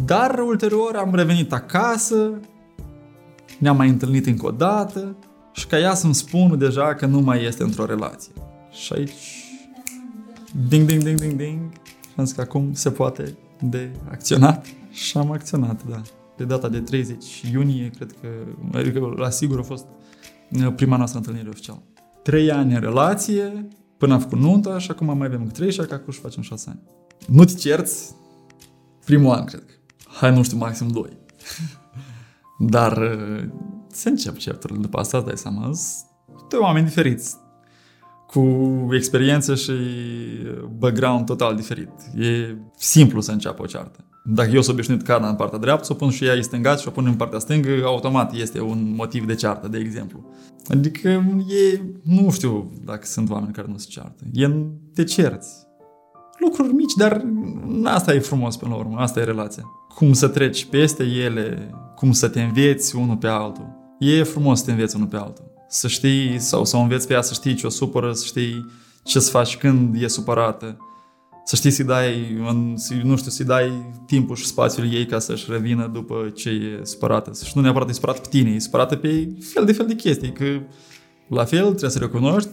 Dar 0.05 0.39
ulterior 0.39 0.97
am 0.97 1.15
revenit 1.15 1.53
acasă, 1.53 2.31
ne-am 3.59 3.77
mai 3.77 3.89
întâlnit 3.89 4.27
încă 4.27 4.47
o 4.47 4.51
dată 4.51 5.17
și 5.53 5.67
ca 5.67 5.79
ea 5.79 5.95
să-mi 5.95 6.15
spună 6.15 6.57
deja 6.57 6.95
că 6.95 7.07
nu 7.07 7.21
mai 7.21 7.45
este 7.45 7.63
într-o 7.63 7.85
relație. 7.85 8.33
Și 8.71 8.93
aici, 8.93 9.45
ding, 10.69 10.87
ding, 10.87 11.03
ding, 11.03 11.21
ding, 11.21 11.33
ding, 11.33 11.73
și 11.85 12.17
am 12.17 12.25
zis 12.25 12.35
că 12.35 12.41
acum 12.41 12.75
se 12.75 12.91
poate 12.91 13.37
de 13.61 13.91
acționat 14.11 14.67
și 14.91 15.19
am 15.19 15.31
acționat, 15.31 15.89
da. 15.89 16.01
de 16.37 16.45
data 16.45 16.69
de 16.69 16.81
30 16.81 17.43
iunie, 17.53 17.91
cred 17.97 18.15
că, 18.21 18.29
adică 18.79 19.15
la 19.17 19.31
sigur 19.31 19.59
a 19.59 19.63
fost 19.63 19.87
uh, 20.51 20.73
prima 20.77 20.97
noastră 20.97 21.19
întâlnire 21.19 21.49
oficială. 21.49 21.83
Trei 22.23 22.51
ani 22.51 22.75
în 22.75 22.81
relație, 22.81 23.69
până 23.97 24.13
am 24.13 24.21
făcut 24.21 24.39
nunta 24.39 24.79
și 24.79 24.91
acum 24.91 25.17
mai 25.17 25.27
avem 25.27 25.47
trei 25.47 25.73
și 25.73 25.81
acum 25.81 26.13
și 26.13 26.21
facem 26.21 26.43
șase 26.43 26.69
ani. 26.69 26.81
Nu 27.27 27.45
te 27.45 27.55
cerți, 27.55 28.15
primul 29.05 29.33
an, 29.33 29.45
cred 29.45 29.65
că. 29.67 29.73
Hai, 30.07 30.35
nu 30.35 30.43
știu, 30.43 30.57
maxim 30.57 30.89
doi. 30.89 31.19
Dar 32.59 33.19
uh, 33.91 33.95
se 33.95 34.09
încep 34.09 34.37
certurile 34.37 34.81
după 34.81 34.99
asta, 34.99 35.17
îți 35.17 35.27
dai 35.27 35.37
seama, 35.37 35.71
sunt 35.73 36.61
oameni 36.61 36.87
diferiți 36.87 37.37
cu 38.27 38.89
experiență 38.93 39.55
și 39.55 39.73
background 40.79 41.27
total 41.27 41.55
diferit. 41.55 41.91
E 42.19 42.57
simplu 42.77 43.21
să 43.21 43.33
înceapă 43.33 43.63
o 43.63 43.67
ceartă. 43.67 44.05
Dacă 44.25 44.51
eu 44.55 44.61
sunt 44.61 44.75
obișnuit 44.75 45.03
carna 45.03 45.29
în 45.29 45.35
partea 45.35 45.59
dreaptă, 45.59 45.85
să 45.85 45.93
o 45.93 45.95
pun 45.95 46.11
și 46.11 46.25
ea 46.25 46.43
stângat 46.43 46.81
și 46.81 46.89
o 46.89 46.91
pun 46.91 47.07
în 47.07 47.15
partea 47.15 47.39
stângă, 47.39 47.71
automat 47.85 48.35
este 48.35 48.61
un 48.61 48.95
motiv 48.97 49.27
de 49.27 49.35
ceartă, 49.35 49.69
de 49.69 49.79
exemplu. 49.79 50.31
Adică 50.69 51.09
e, 51.49 51.81
nu 52.03 52.31
știu 52.31 52.73
dacă 52.85 53.07
sunt 53.07 53.31
oameni 53.31 53.53
care 53.53 53.67
nu 53.71 53.77
se 53.77 53.87
ceartă. 53.89 54.25
E 54.33 54.51
te 54.95 55.05
cerți. 55.05 55.49
Lucruri 56.39 56.73
mici, 56.73 56.95
dar 56.97 57.25
asta 57.85 58.15
e 58.15 58.19
frumos 58.19 58.57
până 58.57 58.75
la 58.75 58.79
urmă, 58.79 58.99
asta 58.99 59.21
e 59.21 59.25
relația. 59.25 59.65
Cum 59.95 60.13
să 60.13 60.29
treci 60.29 60.65
peste 60.65 61.05
ele, 61.05 61.75
cum 61.97 62.13
să 62.13 62.29
te 62.29 62.43
înveți 62.43 62.97
unul 62.97 63.17
pe 63.17 63.27
altul. 63.27 63.80
E 64.01 64.23
frumos 64.23 64.59
să 64.59 64.65
te 64.65 64.71
înveți 64.71 64.97
unul 64.97 65.09
pe 65.09 65.17
altul 65.17 65.51
să 65.73 65.89
știi 65.89 66.39
sau 66.39 66.65
să 66.65 66.77
o 66.77 66.81
înveți 66.81 67.07
pe 67.07 67.13
ea 67.13 67.23
să 67.23 67.35
știi 67.35 67.55
ce 67.55 67.67
o 67.67 67.69
supără, 67.69 68.13
să 68.13 68.25
știi 68.25 68.67
ce 69.03 69.21
să 69.21 69.31
faci 69.31 69.57
când 69.57 70.03
e 70.03 70.07
supărată, 70.07 70.77
să 71.45 71.57
știi 71.57 71.71
să-i 71.71 71.85
dai, 71.85 72.37
nu 73.03 73.17
știu, 73.17 73.31
să-i 73.31 73.45
dai 73.45 73.93
timpul 74.07 74.37
și 74.37 74.47
spațiul 74.47 74.93
ei 74.93 75.07
ca 75.07 75.19
să-și 75.19 75.47
revină 75.51 75.91
după 75.93 76.33
ce 76.35 76.49
e 76.49 76.85
supărată. 76.85 77.31
Și 77.45 77.53
nu 77.55 77.63
neapărat 77.63 77.89
e 77.89 77.93
supărată 77.93 78.21
pe 78.21 78.29
tine, 78.31 78.51
e 78.51 78.59
supărată 78.59 78.97
pe 78.97 79.29
fel 79.41 79.65
de 79.65 79.73
fel 79.73 79.87
de 79.87 79.95
chestii, 79.95 80.33
că 80.33 80.45
la 81.29 81.45
fel 81.45 81.65
trebuie 81.65 81.91
să 81.91 81.99
recunoști, 81.99 82.51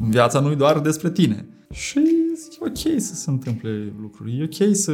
viața 0.00 0.40
nu 0.40 0.50
e 0.50 0.54
doar 0.54 0.80
despre 0.80 1.10
tine. 1.10 1.48
Și 1.70 1.98
e 1.98 2.66
ok 2.66 3.00
să 3.00 3.14
se 3.14 3.30
întâmple 3.30 3.92
lucruri, 4.00 4.38
e 4.38 4.44
ok 4.44 4.76
să 4.76 4.92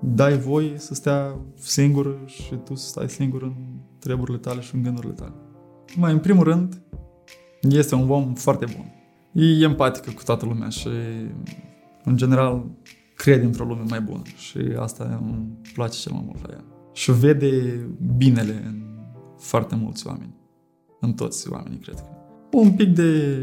dai 0.00 0.38
voie 0.38 0.72
să 0.76 0.94
stea 0.94 1.40
singur 1.58 2.18
și 2.26 2.54
tu 2.64 2.74
să 2.74 2.86
stai 2.86 3.08
singur 3.08 3.42
în 3.42 3.54
treburile 4.02 4.38
tale 4.38 4.60
și 4.60 4.74
în 4.74 4.82
gândurile 4.82 5.12
tale. 5.12 5.32
Mai 5.96 6.12
în 6.12 6.18
primul 6.18 6.44
rând, 6.44 6.82
este 7.60 7.94
un 7.94 8.10
om 8.10 8.34
foarte 8.34 8.64
bun. 8.76 8.92
E 9.32 9.64
empatică 9.64 10.10
cu 10.10 10.22
toată 10.24 10.46
lumea 10.46 10.68
și, 10.68 10.88
în 12.04 12.16
general, 12.16 12.64
crede 13.14 13.44
într-o 13.44 13.64
lume 13.64 13.84
mai 13.88 14.00
bună 14.00 14.22
și 14.36 14.58
asta 14.78 15.20
îmi 15.22 15.46
place 15.74 15.98
cel 15.98 16.12
mai 16.12 16.22
mult 16.26 16.46
la 16.46 16.52
ea. 16.52 16.64
Și 16.92 17.12
vede 17.12 17.86
binele 18.16 18.62
în 18.66 18.82
foarte 19.38 19.74
mulți 19.74 20.06
oameni. 20.06 20.34
În 21.00 21.12
toți 21.12 21.50
oamenii, 21.50 21.78
cred 21.78 21.94
că. 21.94 22.06
Un 22.52 22.72
pic 22.72 22.94
de 22.94 23.42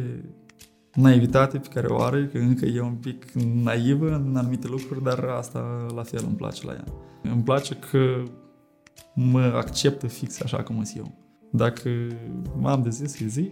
naivitate 0.94 1.58
pe 1.58 1.68
care 1.74 1.88
o 1.88 2.02
are, 2.02 2.30
că 2.32 2.38
încă 2.38 2.66
e 2.66 2.82
un 2.82 2.96
pic 2.96 3.32
naivă 3.64 4.16
în 4.16 4.36
anumite 4.36 4.68
lucruri, 4.68 5.04
dar 5.04 5.20
asta 5.20 5.86
la 5.96 6.04
fel 6.04 6.24
îmi 6.26 6.36
place 6.36 6.66
la 6.66 6.74
ea. 6.74 6.84
Îmi 7.34 7.44
place 7.44 7.76
că 7.76 8.24
mă 9.16 9.54
acceptă 9.56 10.08
fix 10.08 10.42
așa 10.42 10.58
cum 10.58 10.84
sunt 10.84 10.98
eu. 10.98 11.18
Dacă 11.52 11.90
am 12.64 12.82
de 12.84 12.90
zis, 12.90 13.20
îi 13.20 13.28
zic. 13.28 13.52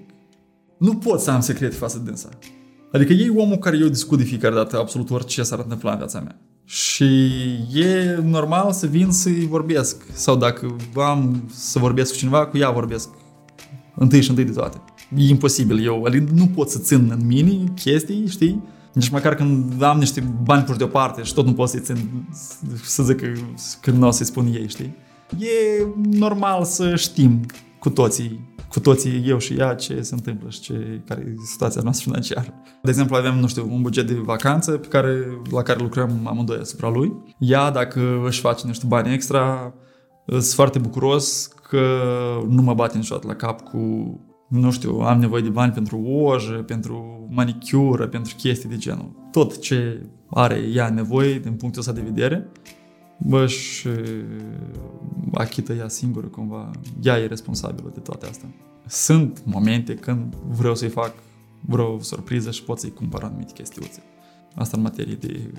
Nu 0.78 0.96
pot 0.96 1.20
să 1.20 1.32
am 1.32 1.42
secret 1.42 1.76
față 1.76 1.98
de 1.98 2.04
dânsa. 2.04 2.30
Adică 2.92 3.14
e 3.14 3.30
omul 3.30 3.58
care 3.58 3.78
eu 3.78 3.88
discut 3.88 4.18
de 4.18 4.24
fiecare 4.24 4.56
dată 4.56 4.80
absolut 4.80 5.10
orice 5.10 5.44
s-ar 5.44 5.60
întâmpla 5.60 5.92
în 5.92 5.98
viața 5.98 6.20
mea. 6.20 6.40
Și 6.64 7.06
e 7.74 8.20
normal 8.24 8.72
să 8.72 8.88
vin 8.88 9.12
să-i 9.12 9.48
vorbesc. 9.48 10.04
Sau 10.14 10.36
dacă 10.36 10.76
am 10.96 11.44
să 11.52 11.80
vorbesc 11.80 12.12
cu 12.12 12.18
cineva, 12.18 12.46
cu 12.46 12.58
ea 12.58 12.72
vorbesc. 12.72 13.10
Întâi 13.96 14.22
și 14.22 14.30
întâi 14.30 14.46
de 14.46 14.52
toate. 14.52 14.82
E 15.16 15.28
imposibil. 15.28 15.86
Eu 15.86 16.04
adică 16.04 16.32
nu 16.34 16.48
pot 16.48 16.70
să 16.70 16.80
țin 16.80 17.10
în 17.12 17.26
mine 17.26 17.64
chestii, 17.76 18.28
știi? 18.28 18.64
Nici 18.94 19.10
măcar 19.10 19.36
când 19.36 19.82
am 19.82 19.98
niște 19.98 20.34
bani 20.44 20.64
puși 20.64 20.78
deoparte 20.78 21.22
și 21.22 21.34
tot 21.34 21.46
nu 21.46 21.54
pot 21.54 21.70
să-i 21.70 21.82
țin, 21.82 22.28
să 22.84 23.04
zic 23.04 23.16
că, 23.16 23.32
că 23.82 23.92
nu 23.92 24.08
o 24.08 24.12
să-i 24.12 24.26
spun 24.26 24.46
ei, 24.54 24.68
știi? 24.68 24.96
E 25.40 25.86
normal 26.12 26.64
să 26.64 26.96
știm 26.96 27.46
cu 27.80 27.90
toții, 27.90 28.56
cu 28.70 28.80
toții, 28.80 29.24
eu 29.28 29.38
și 29.38 29.54
ea, 29.54 29.74
ce 29.74 30.02
se 30.02 30.14
întâmplă 30.14 30.50
și 30.50 30.60
ce, 30.60 31.02
care 31.08 31.22
e 31.28 31.46
situația 31.46 31.82
noastră 31.84 32.10
financiară. 32.10 32.54
De 32.84 32.90
exemplu, 32.90 33.16
avem, 33.16 33.40
nu 33.40 33.48
știu, 33.48 33.68
un 33.72 33.82
buget 33.82 34.08
de 34.08 34.14
vacanță 34.14 34.72
pe 34.72 34.88
care, 34.88 35.42
la 35.52 35.62
care 35.62 35.80
lucrăm 35.80 36.20
amândoi 36.24 36.58
asupra 36.62 36.90
lui. 36.90 37.14
Ea, 37.38 37.72
dacă 37.72 38.24
își 38.26 38.40
face 38.40 38.68
niște 38.68 38.86
bani 38.88 39.14
extra, 39.14 39.74
sunt 40.28 40.44
foarte 40.44 40.80
bucuros 40.80 41.48
că 41.70 42.00
nu 42.48 42.62
mă 42.62 42.74
bate 42.74 42.98
niciodată 42.98 43.28
la 43.28 43.36
cap 43.36 43.62
cu 43.62 43.78
nu 44.48 44.72
știu, 44.72 45.00
am 45.00 45.20
nevoie 45.20 45.42
de 45.42 45.50
bani 45.50 45.72
pentru 45.72 46.02
ojă, 46.02 46.54
pentru 46.54 47.28
manicură, 47.30 48.08
pentru 48.08 48.36
chestii 48.36 48.70
de 48.70 48.78
genul. 48.78 49.30
Tot 49.32 49.60
ce 49.60 50.06
are 50.30 50.56
ea 50.74 50.90
nevoie 50.90 51.40
din 51.40 51.54
punctul 51.54 51.80
ăsta 51.80 51.92
de 51.92 52.02
vedere, 52.02 52.52
își 53.30 53.88
achită 55.34 55.74
ea 55.74 55.88
singură 55.88 56.28
cumva. 56.28 56.72
Ea 57.02 57.20
e 57.20 57.26
responsabilă 57.26 57.92
de 57.94 58.00
toate 58.00 58.26
astea. 58.26 58.50
Sunt 58.88 59.42
momente 59.46 59.94
când 59.94 60.36
vreau 60.36 60.76
să-i 60.76 60.90
fac 60.90 61.14
vreo 61.62 62.00
surpriză 62.00 62.52
și 62.52 62.64
pot 62.64 62.80
să-i 62.80 62.94
cumpăr 62.94 63.24
anumite 63.24 63.52
chestiuțe. 63.54 64.04
Asta 64.56 64.78
în 64.78 64.84
materie 64.84 65.16
de 65.16 65.52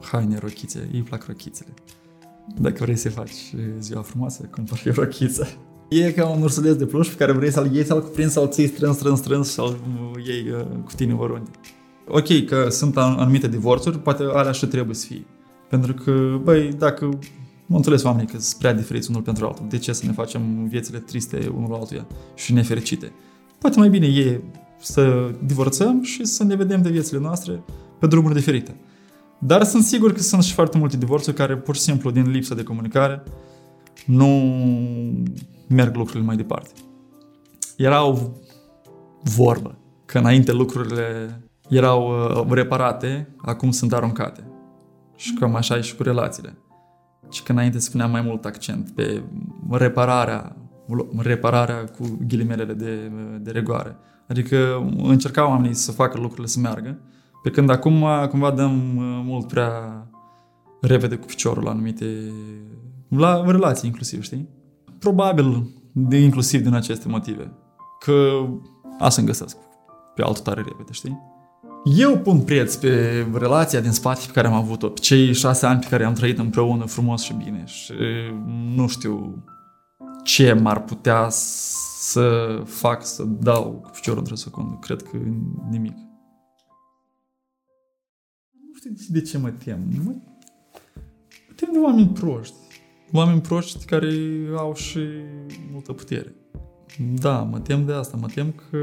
haine, 0.00 0.38
rochițe. 0.38 0.88
Îi 0.92 1.02
plac 1.02 1.26
rochițele. 1.26 1.74
Dacă 2.58 2.84
vrei 2.84 2.96
să 2.96 3.10
faci 3.10 3.54
ziua 3.78 4.02
frumoasă, 4.02 4.42
cumpăr 4.42 4.82
eu 4.84 4.92
rochiță. 4.92 5.48
E 5.88 6.12
ca 6.12 6.28
un 6.28 6.42
ursuleț 6.42 6.76
de 6.76 6.86
pluș 6.86 7.08
pe 7.08 7.14
care 7.14 7.32
vrei 7.32 7.50
să-l 7.50 7.74
iei, 7.74 7.84
să-l 7.84 8.02
cuprinzi, 8.02 8.32
să-l 8.32 8.48
ții 8.48 8.66
strâns, 8.66 8.96
strâns, 8.96 9.18
strâns 9.18 9.48
și 9.48 9.54
să-l 9.54 9.76
iei 10.26 10.50
uh, 10.50 10.66
cu 10.84 10.92
tine 10.96 11.14
oriunde. 11.14 11.50
Ok, 12.08 12.44
că 12.44 12.68
sunt 12.70 12.96
anumite 12.96 13.48
divorțuri, 13.48 13.98
poate 13.98 14.22
alea 14.22 14.52
și 14.52 14.66
trebuie 14.66 14.94
să 14.94 15.06
fie. 15.06 15.24
Pentru 15.74 15.94
că, 15.94 16.40
băi, 16.42 16.72
dacă 16.78 17.18
mă 17.66 17.76
înțeles 17.76 18.02
oamenii 18.02 18.32
că 18.32 18.40
sunt 18.40 18.58
prea 18.58 18.72
diferiți 18.72 19.10
unul 19.10 19.22
pentru 19.22 19.46
altul, 19.46 19.66
de 19.68 19.78
ce 19.78 19.92
să 19.92 20.06
ne 20.06 20.12
facem 20.12 20.66
viețile 20.66 20.98
triste 20.98 21.52
unul 21.56 21.70
la 21.70 21.76
altuia 21.76 22.06
și 22.34 22.52
nefericite? 22.52 23.12
Poate 23.58 23.78
mai 23.78 23.88
bine 23.88 24.06
e 24.06 24.40
să 24.80 25.30
divorțăm 25.44 26.02
și 26.02 26.24
să 26.24 26.44
ne 26.44 26.54
vedem 26.54 26.82
de 26.82 26.90
viețile 26.90 27.18
noastre 27.20 27.62
pe 27.98 28.06
drumuri 28.06 28.34
diferite. 28.34 28.76
Dar 29.38 29.64
sunt 29.64 29.82
sigur 29.82 30.12
că 30.12 30.20
sunt 30.20 30.42
și 30.42 30.52
foarte 30.52 30.78
multe 30.78 30.96
divorțuri 30.96 31.36
care 31.36 31.56
pur 31.56 31.74
și 31.74 31.80
simplu 31.80 32.10
din 32.10 32.30
lipsa 32.30 32.54
de 32.54 32.62
comunicare 32.62 33.22
nu 34.06 34.28
merg 35.68 35.96
lucrurile 35.96 36.24
mai 36.24 36.36
departe. 36.36 36.70
Era 37.76 38.04
o 38.04 38.18
vorbă 39.22 39.78
că 40.04 40.18
înainte 40.18 40.52
lucrurile 40.52 41.40
erau 41.68 42.08
uh, 42.08 42.50
reparate, 42.50 43.34
acum 43.36 43.70
sunt 43.70 43.92
aruncate. 43.92 44.48
Și 45.16 45.34
cam 45.34 45.54
așa 45.54 45.76
e 45.76 45.80
și 45.80 45.96
cu 45.96 46.02
relațiile. 46.02 46.58
Și 47.30 47.42
că 47.42 47.52
înainte 47.52 47.78
să 47.78 47.90
puneam 47.90 48.10
mai 48.10 48.20
mult 48.20 48.44
accent 48.44 48.90
pe 48.90 49.22
repararea, 49.70 50.56
repararea 51.16 51.84
cu 51.84 52.18
ghilimelele 52.26 52.72
de, 52.72 53.12
de 53.40 53.50
regoare. 53.50 53.96
Adică 54.28 54.86
încercau 54.96 55.50
oamenii 55.50 55.74
să 55.74 55.92
facă 55.92 56.18
lucrurile 56.18 56.46
să 56.46 56.60
meargă, 56.60 56.98
pe 57.42 57.50
când 57.50 57.70
acum 57.70 58.04
cumva 58.30 58.50
dăm 58.50 58.96
uh, 58.96 59.22
mult 59.24 59.48
prea 59.48 60.06
repede 60.80 61.16
cu 61.16 61.26
piciorul 61.26 61.62
la 61.62 61.70
anumite... 61.70 62.06
la 63.08 63.44
relații 63.46 63.88
inclusiv, 63.88 64.22
știi? 64.22 64.48
Probabil, 64.98 65.68
de, 65.92 66.16
inclusiv 66.16 66.62
din 66.62 66.74
aceste 66.74 67.08
motive, 67.08 67.52
că 68.00 68.46
asta-mi 68.98 69.26
găsesc 69.26 69.56
pe 70.14 70.22
altul 70.22 70.42
tare 70.42 70.62
repede, 70.62 70.92
știi? 70.92 71.33
Eu 71.84 72.18
pun 72.18 72.40
preț 72.40 72.74
pe 72.74 73.26
relația 73.32 73.80
din 73.80 73.90
spate 73.90 74.20
pe 74.26 74.32
care 74.32 74.46
am 74.46 74.52
avut-o, 74.52 74.88
pe 74.88 75.00
cei 75.00 75.32
șase 75.32 75.66
ani 75.66 75.80
pe 75.80 75.86
care 75.88 76.04
am 76.04 76.12
trăit 76.12 76.38
împreună 76.38 76.84
frumos 76.84 77.22
și 77.22 77.32
bine 77.32 77.64
și 77.66 77.92
nu 78.74 78.88
știu 78.88 79.44
ce 80.22 80.52
m-ar 80.52 80.84
putea 80.84 81.26
să 81.30 82.62
fac 82.64 83.06
să 83.06 83.24
dau 83.24 83.80
cu 83.82 83.90
piciorul 83.90 84.18
într-o 84.18 84.34
secundă. 84.34 84.78
Cred 84.80 85.02
că 85.02 85.16
nimic. 85.70 85.96
Nu 88.52 88.74
știu 88.74 88.90
de 89.08 89.20
ce 89.20 89.38
mă 89.38 89.50
tem. 89.50 89.78
Mă 90.04 90.12
tem 91.56 91.68
de 91.72 91.78
oameni 91.78 92.08
proști. 92.08 92.54
Oameni 93.12 93.40
proști 93.40 93.84
care 93.84 94.12
au 94.56 94.74
și 94.74 95.00
multă 95.72 95.92
putere. 95.92 96.34
Da, 97.14 97.42
mă 97.42 97.60
tem 97.60 97.84
de 97.84 97.92
asta. 97.92 98.16
Mă 98.16 98.26
tem 98.34 98.50
că 98.50 98.78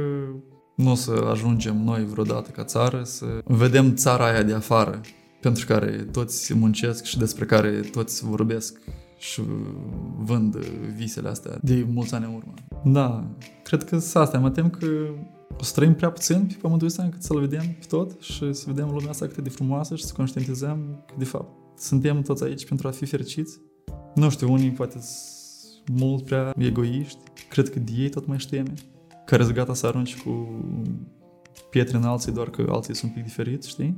nu 0.82 0.92
o 0.92 0.96
să 0.96 1.28
ajungem 1.32 1.84
noi 1.84 2.06
vreodată 2.06 2.50
ca 2.50 2.64
țară 2.64 3.02
să 3.04 3.26
vedem 3.46 3.96
țara 3.96 4.26
aia 4.26 4.44
de 4.44 4.54
afară 4.54 5.02
pentru 5.42 5.66
care 5.66 6.08
toți 6.12 6.54
muncesc 6.54 7.04
și 7.04 7.18
despre 7.18 7.46
care 7.46 7.70
toți 7.70 8.26
vorbesc 8.26 8.80
și 9.18 9.42
vând 10.18 10.56
visele 10.96 11.30
astea 11.30 11.58
de 11.62 11.86
mulți 11.94 12.14
ani 12.14 12.26
în 12.26 12.34
urmă. 12.34 12.54
Da, 12.84 13.24
cred 13.64 13.84
că 13.84 13.96
asta. 14.14 14.40
Mă 14.40 14.50
tem 14.50 14.70
că 14.70 14.88
o 15.60 15.64
să 15.64 15.72
trăim 15.74 15.96
prea 15.96 16.12
puțin 16.12 16.46
pe 16.48 16.56
pământul 16.62 16.88
ăsta 16.88 17.04
încât 17.04 17.24
să-l 17.24 17.40
vedem 17.40 17.64
pe 17.80 17.86
tot 17.88 18.22
și 18.22 18.54
să 18.54 18.64
vedem 18.68 18.90
lumea 18.90 19.10
asta 19.10 19.28
cât 19.28 19.44
de 19.44 19.50
frumoasă 19.50 19.96
și 19.96 20.06
să 20.06 20.14
conștientizăm 20.14 21.04
că, 21.08 21.14
de 21.18 21.26
fapt, 21.26 21.80
suntem 21.80 22.22
toți 22.22 22.44
aici 22.44 22.66
pentru 22.66 22.88
a 22.88 22.92
fi 22.92 23.06
fericiți. 23.06 23.60
Nu 24.16 24.30
știu, 24.30 24.52
unii 24.52 24.72
poate 24.72 25.00
mult 25.92 26.26
prea 26.26 26.54
egoiști, 26.58 27.20
cred 27.50 27.70
că 27.70 27.80
de 27.80 27.92
ei 27.98 28.10
tot 28.10 28.28
mai 28.28 28.38
teme, 28.50 28.74
care 29.32 29.44
sunt 29.44 29.56
gata 29.56 29.74
să 29.74 29.88
arunci 29.88 30.18
cu 30.18 30.48
pietre 31.70 31.98
în 31.98 32.04
alții 32.04 32.32
doar 32.32 32.50
că 32.50 32.66
alții 32.70 32.96
sunt 32.96 33.12
un 33.12 33.18
pic 33.18 33.26
diferiți, 33.28 33.70
știi? 33.70 33.98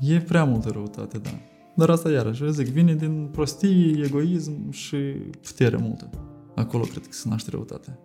E 0.00 0.20
prea 0.20 0.44
multă 0.44 0.70
răutate, 0.72 1.18
da. 1.18 1.30
Dar 1.74 1.90
asta 1.90 2.10
iarăși, 2.10 2.52
zic, 2.52 2.66
vine 2.66 2.94
din 2.94 3.28
prostie, 3.32 4.02
egoism 4.04 4.70
și 4.70 4.96
putere 5.42 5.76
multă. 5.76 6.10
Acolo 6.54 6.82
cred 6.82 7.02
că 7.02 7.12
se 7.12 7.28
naște 7.28 7.50
răutate. 7.50 7.98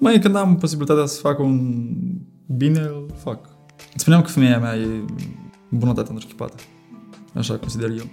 Mai 0.00 0.18
când 0.18 0.36
am 0.36 0.56
posibilitatea 0.56 1.06
să 1.06 1.20
fac 1.20 1.38
un 1.38 1.86
bine, 2.56 2.80
îl 2.80 3.10
fac. 3.22 3.48
Spuneam 3.96 4.22
că 4.22 4.28
femeia 4.28 4.58
mea 4.58 4.76
e 4.76 5.04
bunătatea 5.70 6.12
întrechipată. 6.12 6.54
Așa 7.34 7.56
consider 7.56 7.90
eu. 7.90 8.06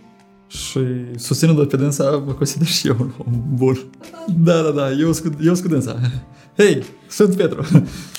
Și 0.48 0.80
susținând-o 1.16 1.66
pe 1.66 1.78
dânsa, 1.78 2.24
mă 2.26 2.34
consider 2.34 2.68
și 2.68 2.88
eu 2.88 2.96
un 3.00 3.12
om 3.18 3.44
bun. 3.54 3.78
Da, 4.38 4.62
da, 4.62 4.72
da, 4.72 4.92
eu 4.92 5.12
sunt 5.12 5.38
eu 5.42 5.54
cu 5.54 5.68
dânsa. 5.68 6.00
Hei, 6.58 6.84
sunt 7.08 7.36
Petru. 7.36 7.62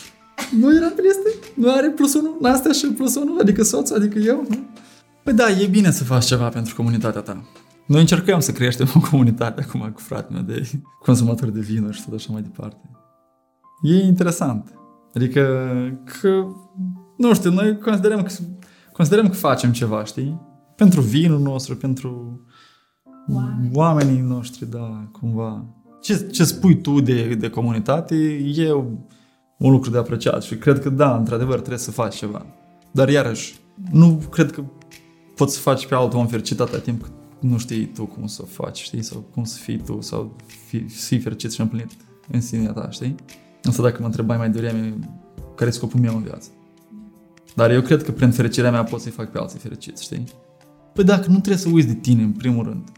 nu 0.60 0.76
era 0.76 0.86
pe 0.86 1.02
listă? 1.02 1.48
Nu 1.54 1.72
are 1.72 1.90
plus 1.90 2.14
unul? 2.14 2.36
N-astea 2.40 2.72
și 2.72 2.86
plus 2.86 3.14
unul? 3.14 3.40
Adică 3.40 3.62
soțul, 3.62 3.96
adică 3.96 4.18
eu? 4.18 4.46
Nu? 4.48 4.56
Păi 5.22 5.32
da, 5.32 5.50
e 5.50 5.66
bine 5.66 5.90
să 5.90 6.04
faci 6.04 6.24
ceva 6.24 6.48
pentru 6.48 6.74
comunitatea 6.74 7.20
ta. 7.20 7.44
Noi 7.86 8.00
încercăm 8.00 8.40
să 8.40 8.52
creștem 8.52 8.88
o 8.94 9.00
comunitate 9.10 9.62
acum 9.62 9.90
cu 9.94 10.00
fratele 10.00 10.38
meu 10.38 10.54
de 10.54 10.70
consumatori 11.00 11.52
de 11.52 11.60
vinuri 11.60 11.96
și 11.96 12.04
tot 12.04 12.14
așa 12.14 12.32
mai 12.32 12.42
departe. 12.42 12.90
E 13.82 13.94
interesant. 13.94 14.72
Adică 15.14 15.42
că, 16.20 16.44
nu 17.16 17.34
știu, 17.34 17.50
noi 17.50 17.78
considerăm 17.78 18.22
că, 18.22 18.32
considerăm 18.92 19.28
că 19.28 19.34
facem 19.34 19.72
ceva, 19.72 20.04
știi? 20.04 20.40
Pentru 20.76 21.00
vinul 21.00 21.40
nostru, 21.40 21.76
pentru 21.76 22.40
Oameni. 23.28 23.70
oamenii 23.74 24.20
noștri, 24.20 24.70
da, 24.70 25.08
cumva. 25.12 25.66
Ce, 26.00 26.26
ce 26.26 26.44
spui 26.44 26.80
tu 26.80 27.00
de, 27.00 27.34
de 27.34 27.50
comunitate 27.50 28.14
e 28.56 28.72
un 29.56 29.70
lucru 29.70 29.90
de 29.90 29.98
apreciat 29.98 30.42
și 30.42 30.56
cred 30.56 30.80
că, 30.80 30.88
da, 30.88 31.16
într-adevăr, 31.16 31.56
trebuie 31.56 31.78
să 31.78 31.90
faci 31.90 32.16
ceva. 32.16 32.46
Dar, 32.90 33.08
iarăși, 33.08 33.54
nu 33.90 34.22
cred 34.30 34.50
că 34.50 34.64
poți 35.34 35.54
să 35.54 35.60
faci 35.60 35.86
pe 35.86 35.94
altul 35.94 36.18
om 36.18 36.26
fericit 36.26 36.60
atâta 36.60 36.78
timp 36.78 37.02
cât 37.02 37.12
nu 37.40 37.58
știi 37.58 37.86
tu 37.86 38.06
cum 38.06 38.26
să 38.26 38.42
o 38.42 38.46
faci, 38.46 38.78
știi? 38.78 39.02
Sau 39.02 39.20
cum 39.34 39.44
să 39.44 39.58
fii 39.58 39.78
tu, 39.78 40.00
sau 40.00 40.36
fi, 40.66 40.88
să 40.88 41.06
fii 41.06 41.18
fericit 41.18 41.52
și 41.52 41.60
împlinit 41.60 41.90
în 42.30 42.40
sinea 42.40 42.72
ta, 42.72 42.90
știi? 42.90 43.14
Însă 43.62 43.82
dacă 43.82 43.96
mă 44.00 44.06
întrebai 44.06 44.36
mai 44.36 44.50
devreme 44.50 44.98
care 45.54 45.70
e 45.70 45.72
scopul 45.72 46.00
meu 46.00 46.16
în 46.16 46.22
viață. 46.22 46.48
Dar 47.54 47.70
eu 47.70 47.80
cred 47.80 48.02
că 48.02 48.12
prin 48.12 48.30
fericirea 48.30 48.70
mea 48.70 48.84
pot 48.84 49.00
să-i 49.00 49.10
fac 49.10 49.30
pe 49.30 49.38
alții 49.38 49.58
fericiți, 49.58 50.02
știi? 50.02 50.24
Păi 50.94 51.04
dacă 51.04 51.26
nu 51.28 51.38
trebuie 51.38 51.56
să 51.56 51.68
uiți 51.72 51.86
de 51.86 51.94
tine, 51.94 52.22
în 52.22 52.32
primul 52.32 52.64
rând. 52.64 52.88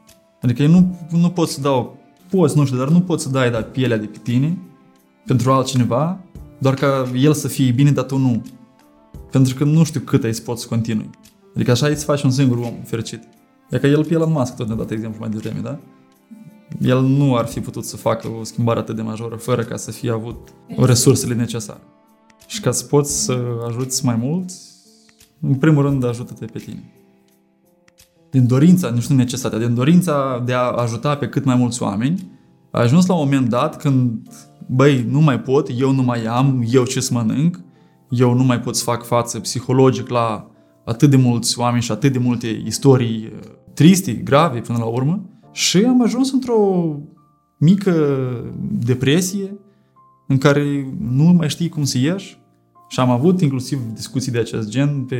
Adică 0.40 0.62
eu 0.62 0.68
nu, 0.68 0.98
nu 1.10 1.30
pot 1.30 1.48
să 1.48 1.60
dau, 1.60 1.98
poți, 2.30 2.56
nu 2.56 2.64
știu, 2.64 2.78
dar 2.78 2.88
nu 2.88 3.00
pot 3.00 3.20
să 3.20 3.28
dai 3.28 3.50
da, 3.50 3.62
pielea 3.62 3.96
de 3.96 4.06
pe 4.06 4.18
tine 4.22 4.58
pentru 5.26 5.52
altcineva, 5.52 6.20
doar 6.58 6.74
ca 6.74 7.10
el 7.14 7.32
să 7.32 7.48
fie 7.48 7.70
bine, 7.70 7.90
dar 7.90 8.04
tu 8.04 8.16
nu. 8.16 8.42
Pentru 9.30 9.54
că 9.54 9.64
nu 9.64 9.84
știu 9.84 10.00
cât 10.00 10.24
ai 10.24 10.34
să 10.34 10.42
poți 10.42 10.62
să 10.62 10.68
continui. 10.68 11.10
Adică 11.54 11.70
așa 11.70 11.86
îți 11.86 12.04
faci 12.04 12.22
un 12.22 12.30
singur 12.30 12.56
om 12.56 12.74
fericit. 12.84 13.22
E 13.70 13.78
ca 13.78 13.86
el 13.86 14.04
pe 14.04 14.14
Elon 14.14 14.32
Musk, 14.32 14.56
tot 14.56 14.66
ne-a 14.66 14.76
dat 14.76 14.90
exemplu 14.90 15.20
mai 15.20 15.28
devreme, 15.28 15.60
da? 15.60 15.78
El 16.80 17.02
nu 17.02 17.36
ar 17.36 17.46
fi 17.46 17.60
putut 17.60 17.84
să 17.84 17.96
facă 17.96 18.28
o 18.40 18.44
schimbare 18.44 18.78
atât 18.78 18.96
de 18.96 19.02
majoră 19.02 19.36
fără 19.36 19.62
ca 19.62 19.76
să 19.76 19.90
fie 19.90 20.10
avut 20.10 20.48
resursele 20.76 21.34
necesare. 21.34 21.80
Și 22.46 22.60
ca 22.60 22.70
să 22.70 22.84
poți 22.84 23.24
să 23.24 23.42
ajuți 23.66 24.04
mai 24.04 24.16
mulți, 24.16 24.70
în 25.40 25.54
primul 25.54 25.82
rând 25.82 26.04
ajută-te 26.04 26.44
pe 26.44 26.58
tine. 26.58 26.99
Din 28.30 28.46
dorința, 28.46 28.90
nu 28.90 29.00
știu 29.00 29.14
necesitatea, 29.14 29.58
din 29.58 29.74
dorința 29.74 30.42
de 30.44 30.52
a 30.52 30.70
ajuta 30.70 31.16
pe 31.16 31.28
cât 31.28 31.44
mai 31.44 31.56
mulți 31.56 31.82
oameni, 31.82 32.30
a 32.70 32.80
ajuns 32.80 33.06
la 33.06 33.14
un 33.14 33.24
moment 33.24 33.48
dat 33.48 33.76
când, 33.76 34.28
băi, 34.66 35.06
nu 35.08 35.20
mai 35.20 35.40
pot, 35.40 35.68
eu 35.78 35.92
nu 35.92 36.02
mai 36.02 36.24
am, 36.24 36.64
eu 36.70 36.84
ce 36.84 37.00
să 37.00 37.14
mănânc, 37.14 37.60
eu 38.08 38.34
nu 38.34 38.44
mai 38.44 38.60
pot 38.60 38.76
să 38.76 38.82
fac 38.84 39.04
față 39.04 39.40
psihologic 39.40 40.08
la 40.08 40.50
atât 40.84 41.10
de 41.10 41.16
mulți 41.16 41.58
oameni 41.58 41.82
și 41.82 41.92
atât 41.92 42.12
de 42.12 42.18
multe 42.18 42.62
istorii 42.64 43.32
uh, 43.32 43.38
triste, 43.74 44.12
grave 44.12 44.60
până 44.60 44.78
la 44.78 44.84
urmă. 44.84 45.24
Și 45.52 45.76
am 45.76 46.02
ajuns 46.02 46.32
într-o 46.32 46.96
mică 47.58 48.18
depresie 48.84 49.58
în 50.26 50.38
care 50.38 50.94
nu 50.98 51.24
mai 51.24 51.48
știi 51.48 51.68
cum 51.68 51.84
să 51.84 51.98
ieși 51.98 52.40
și 52.88 53.00
am 53.00 53.10
avut 53.10 53.40
inclusiv 53.40 53.80
discuții 53.94 54.32
de 54.32 54.38
acest 54.38 54.68
gen 54.68 55.04
pe, 55.04 55.16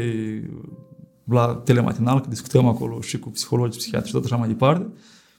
la 1.33 1.55
telematinal, 1.65 2.21
că 2.21 2.29
discutăm 2.29 2.67
acolo 2.67 3.01
și 3.01 3.19
cu 3.19 3.31
psihologi, 3.31 3.79
psihiatri 3.79 4.09
și 4.09 4.15
tot 4.15 4.25
așa 4.25 4.37
mai 4.37 4.49
departe, 4.49 4.93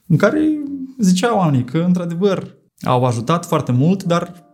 în 0.08 0.18
care 0.18 0.64
ziceau 1.00 1.38
oamenii 1.38 1.66
că, 1.66 1.78
într-adevăr, 1.78 2.58
au 2.84 3.06
ajutat 3.06 3.46
foarte 3.46 3.72
mult, 3.72 4.04
dar 4.04 4.46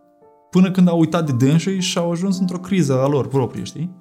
până 0.50 0.70
când 0.70 0.88
au 0.88 0.98
uitat 0.98 1.26
de 1.26 1.46
dânsii 1.46 1.80
și 1.80 1.98
au 1.98 2.10
ajuns 2.10 2.38
într-o 2.38 2.58
criză 2.58 3.02
a 3.02 3.06
lor 3.06 3.28
proprie, 3.28 3.62
știi? 3.62 3.96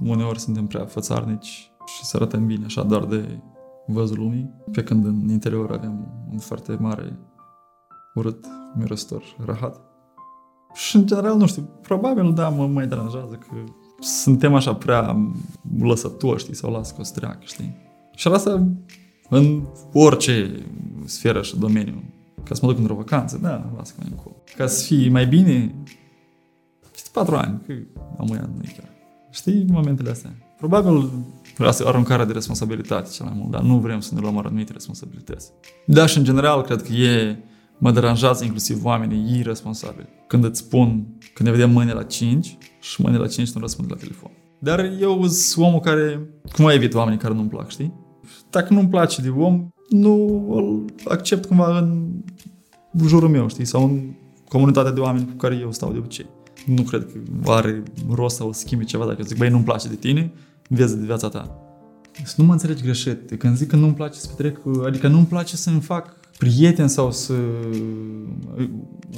Uneori 0.00 0.40
suntem 0.40 0.66
prea 0.66 0.84
fățarnici 0.84 1.72
și 1.86 2.04
să 2.04 2.16
arătăm 2.16 2.46
bine 2.46 2.64
așa 2.64 2.82
doar 2.82 3.04
de 3.04 3.40
văzul 3.86 4.18
lumii, 4.18 4.50
pe 4.72 4.82
când 4.82 5.04
în 5.04 5.28
interior 5.28 5.72
avem 5.72 6.24
un 6.32 6.38
foarte 6.38 6.76
mare 6.80 7.18
urât, 8.14 8.46
mirostor, 8.76 9.22
rahat. 9.44 9.80
Și 10.72 10.96
în 10.96 11.06
general, 11.06 11.36
nu 11.36 11.46
știu, 11.46 11.62
probabil, 11.82 12.32
da, 12.32 12.48
mă 12.48 12.66
mai 12.66 12.86
deranjează 12.86 13.34
că 13.34 13.54
suntem 14.04 14.54
așa 14.54 14.74
prea 14.74 15.32
lăsători, 15.80 16.40
știi, 16.40 16.54
sau 16.54 16.72
las 16.72 16.90
că 16.90 16.96
o 17.00 17.02
streacă, 17.04 17.40
știi? 17.44 17.76
Și 18.14 18.28
asta 18.28 18.66
în 19.28 19.62
orice 19.92 20.64
sferă 21.04 21.42
și 21.42 21.58
domeniu. 21.58 22.02
Ca 22.42 22.54
să 22.54 22.60
mă 22.64 22.70
duc 22.70 22.80
într-o 22.80 22.94
vacanță, 22.94 23.38
da, 23.42 23.72
las 23.76 23.90
că 23.90 23.96
mai 23.98 24.08
încolo. 24.10 24.36
Ca 24.56 24.66
să 24.66 24.84
fii 24.84 25.08
mai 25.08 25.26
bine, 25.26 25.74
știți, 26.94 27.12
patru 27.12 27.36
ani, 27.36 27.60
că 27.66 27.72
am 28.18 28.26
nu 28.26 28.62
chiar. 28.76 28.88
Știi 29.30 29.66
momentele 29.68 30.10
astea? 30.10 30.30
Probabil 30.56 31.10
asta 31.58 31.84
aruncarea 31.86 32.24
de 32.24 32.32
responsabilitate 32.32 33.10
cel 33.10 33.26
mai 33.26 33.34
mult, 33.36 33.50
dar 33.50 33.62
nu 33.62 33.78
vrem 33.78 34.00
să 34.00 34.14
ne 34.14 34.20
luăm 34.20 34.38
anumite 34.38 34.72
responsabilități. 34.72 35.50
Da, 35.86 36.06
și 36.06 36.18
în 36.18 36.24
general 36.24 36.62
cred 36.62 36.82
că 36.82 36.92
e, 36.92 37.38
mă 37.78 37.90
deranjează 37.90 38.44
inclusiv 38.44 38.84
oamenii 38.84 39.38
irresponsabili. 39.38 40.08
Când 40.26 40.44
îți 40.44 40.58
spun, 40.58 41.06
când 41.34 41.48
ne 41.48 41.54
vedem 41.54 41.70
mâine 41.70 41.92
la 41.92 42.02
5 42.02 42.58
și 42.80 43.02
mâine 43.02 43.18
la 43.18 43.26
5 43.26 43.50
nu 43.50 43.60
răspunde 43.60 43.92
la 43.92 44.00
telefon. 44.00 44.30
Dar 44.58 44.90
eu 45.00 45.26
sunt 45.26 45.66
omul 45.66 45.80
care, 45.80 46.28
cum 46.52 46.68
evit 46.68 46.94
oamenii 46.94 47.18
care 47.18 47.34
nu-mi 47.34 47.48
plac, 47.48 47.68
știi? 47.68 47.92
Dacă 48.50 48.72
nu-mi 48.72 48.88
place 48.88 49.22
de 49.22 49.28
om, 49.28 49.68
nu 49.88 50.14
îl 50.50 50.84
accept 51.04 51.44
cumva 51.46 51.78
în 51.78 52.10
jurul 53.06 53.28
meu, 53.28 53.48
știi? 53.48 53.64
Sau 53.64 53.84
în 53.84 54.14
comunitatea 54.48 54.92
de 54.92 55.00
oameni 55.00 55.26
cu 55.26 55.32
care 55.36 55.54
eu 55.54 55.72
stau 55.72 55.92
de 55.92 55.98
obicei 55.98 56.26
nu 56.64 56.82
cred 56.82 57.06
că 57.12 57.50
are 57.50 57.82
rost 58.10 58.36
să 58.36 58.44
o 58.44 58.52
schimbi 58.52 58.84
ceva 58.84 59.06
dacă 59.06 59.22
zic, 59.22 59.38
băi, 59.38 59.48
nu-mi 59.48 59.64
place 59.64 59.88
de 59.88 59.94
tine, 59.94 60.32
vezi 60.68 60.96
de 60.96 61.04
viața 61.04 61.28
ta. 61.28 61.58
Să 62.24 62.34
nu 62.36 62.44
mă 62.44 62.52
înțelegi 62.52 62.82
greșit. 62.82 63.38
Când 63.38 63.56
zic 63.56 63.68
că 63.68 63.76
nu-mi 63.76 63.94
place 63.94 64.18
să 64.18 64.28
petrec, 64.28 64.58
adică 64.86 65.08
nu-mi 65.08 65.26
place 65.26 65.56
să-mi 65.56 65.80
fac 65.80 66.16
prieteni 66.44 66.88
sau 66.88 67.12
să... 67.12 67.32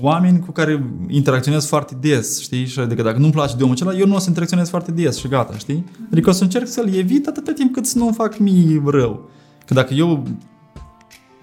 oameni 0.00 0.40
cu 0.40 0.50
care 0.52 0.84
interacționez 1.08 1.66
foarte 1.66 1.96
des, 2.00 2.40
știi? 2.40 2.66
Și 2.66 2.78
adică 2.78 3.02
dacă 3.02 3.18
nu-mi 3.18 3.32
place 3.32 3.56
de 3.56 3.62
omul 3.62 3.74
acela, 3.74 3.94
eu 3.94 4.06
nu 4.06 4.14
o 4.14 4.18
să 4.18 4.28
interacționez 4.28 4.68
foarte 4.68 4.90
des 4.90 5.16
și 5.18 5.28
gata, 5.28 5.56
știi? 5.56 5.84
Adică 6.12 6.28
o 6.28 6.32
să 6.32 6.42
încerc 6.42 6.66
să-l 6.66 6.94
evit 6.94 7.26
atâta 7.26 7.52
timp 7.52 7.72
cât 7.72 7.86
să 7.86 7.98
nu-mi 7.98 8.12
fac 8.12 8.38
mie 8.38 8.82
rău. 8.86 9.28
Că 9.66 9.74
dacă 9.74 9.94
eu 9.94 10.22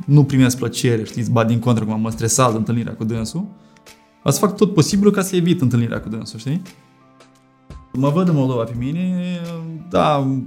nu 0.06 0.24
primesc 0.24 0.58
plăcere, 0.58 1.04
știi, 1.04 1.26
ba 1.32 1.44
din 1.44 1.60
contră 1.60 1.86
cum 1.86 2.02
mă 2.02 2.12
stresează 2.12 2.58
întâlnirea 2.58 2.94
cu 2.94 3.04
dânsul, 3.04 3.46
o 4.24 4.30
să 4.30 4.40
fac 4.40 4.56
tot 4.56 4.74
posibilul 4.74 5.12
ca 5.12 5.22
să 5.22 5.36
evit 5.36 5.62
întâlnirea 5.62 6.00
cu 6.00 6.10
dânsul, 6.10 6.40
știi? 6.40 6.62
Mă 7.94 8.10
văd 8.10 8.28
în 8.28 8.36
Moldova 8.36 8.64
pe 8.64 8.76
mine, 8.78 9.24
da, 9.90 10.38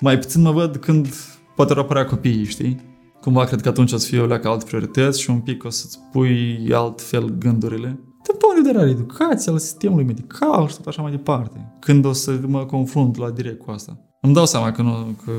mai 0.00 0.18
puțin 0.18 0.42
mă 0.42 0.50
văd 0.50 0.76
când 0.76 1.08
poate 1.56 1.72
apărea 1.72 2.04
copiii, 2.04 2.44
știi? 2.44 2.92
Cumva 3.24 3.44
cred 3.44 3.60
că 3.60 3.68
atunci 3.68 3.92
o 3.92 3.96
să 3.96 4.06
fie 4.06 4.20
o 4.20 4.26
leacă 4.26 4.48
alte 4.48 4.64
priorități 4.64 5.20
și 5.20 5.30
un 5.30 5.40
pic 5.40 5.64
o 5.64 5.70
să-ți 5.70 5.98
pui 6.12 6.70
altfel 6.72 7.28
gândurile. 7.38 8.00
De 8.22 8.32
punct 8.38 8.54
de 8.54 8.60
vedere 8.62 8.78
al 8.78 8.88
educației, 8.88 9.54
al 9.54 9.60
sistemului 9.60 10.04
medical 10.04 10.68
și 10.68 10.76
tot 10.76 10.86
așa 10.86 11.02
mai 11.02 11.10
departe. 11.10 11.72
Când 11.80 12.04
o 12.04 12.12
să 12.12 12.40
mă 12.46 12.64
confrunt 12.64 13.16
la 13.16 13.30
direct 13.30 13.64
cu 13.64 13.70
asta. 13.70 13.98
Îmi 14.20 14.34
dau 14.34 14.46
seama 14.46 14.72
că 14.72 14.82
nu, 14.82 15.16
că... 15.24 15.32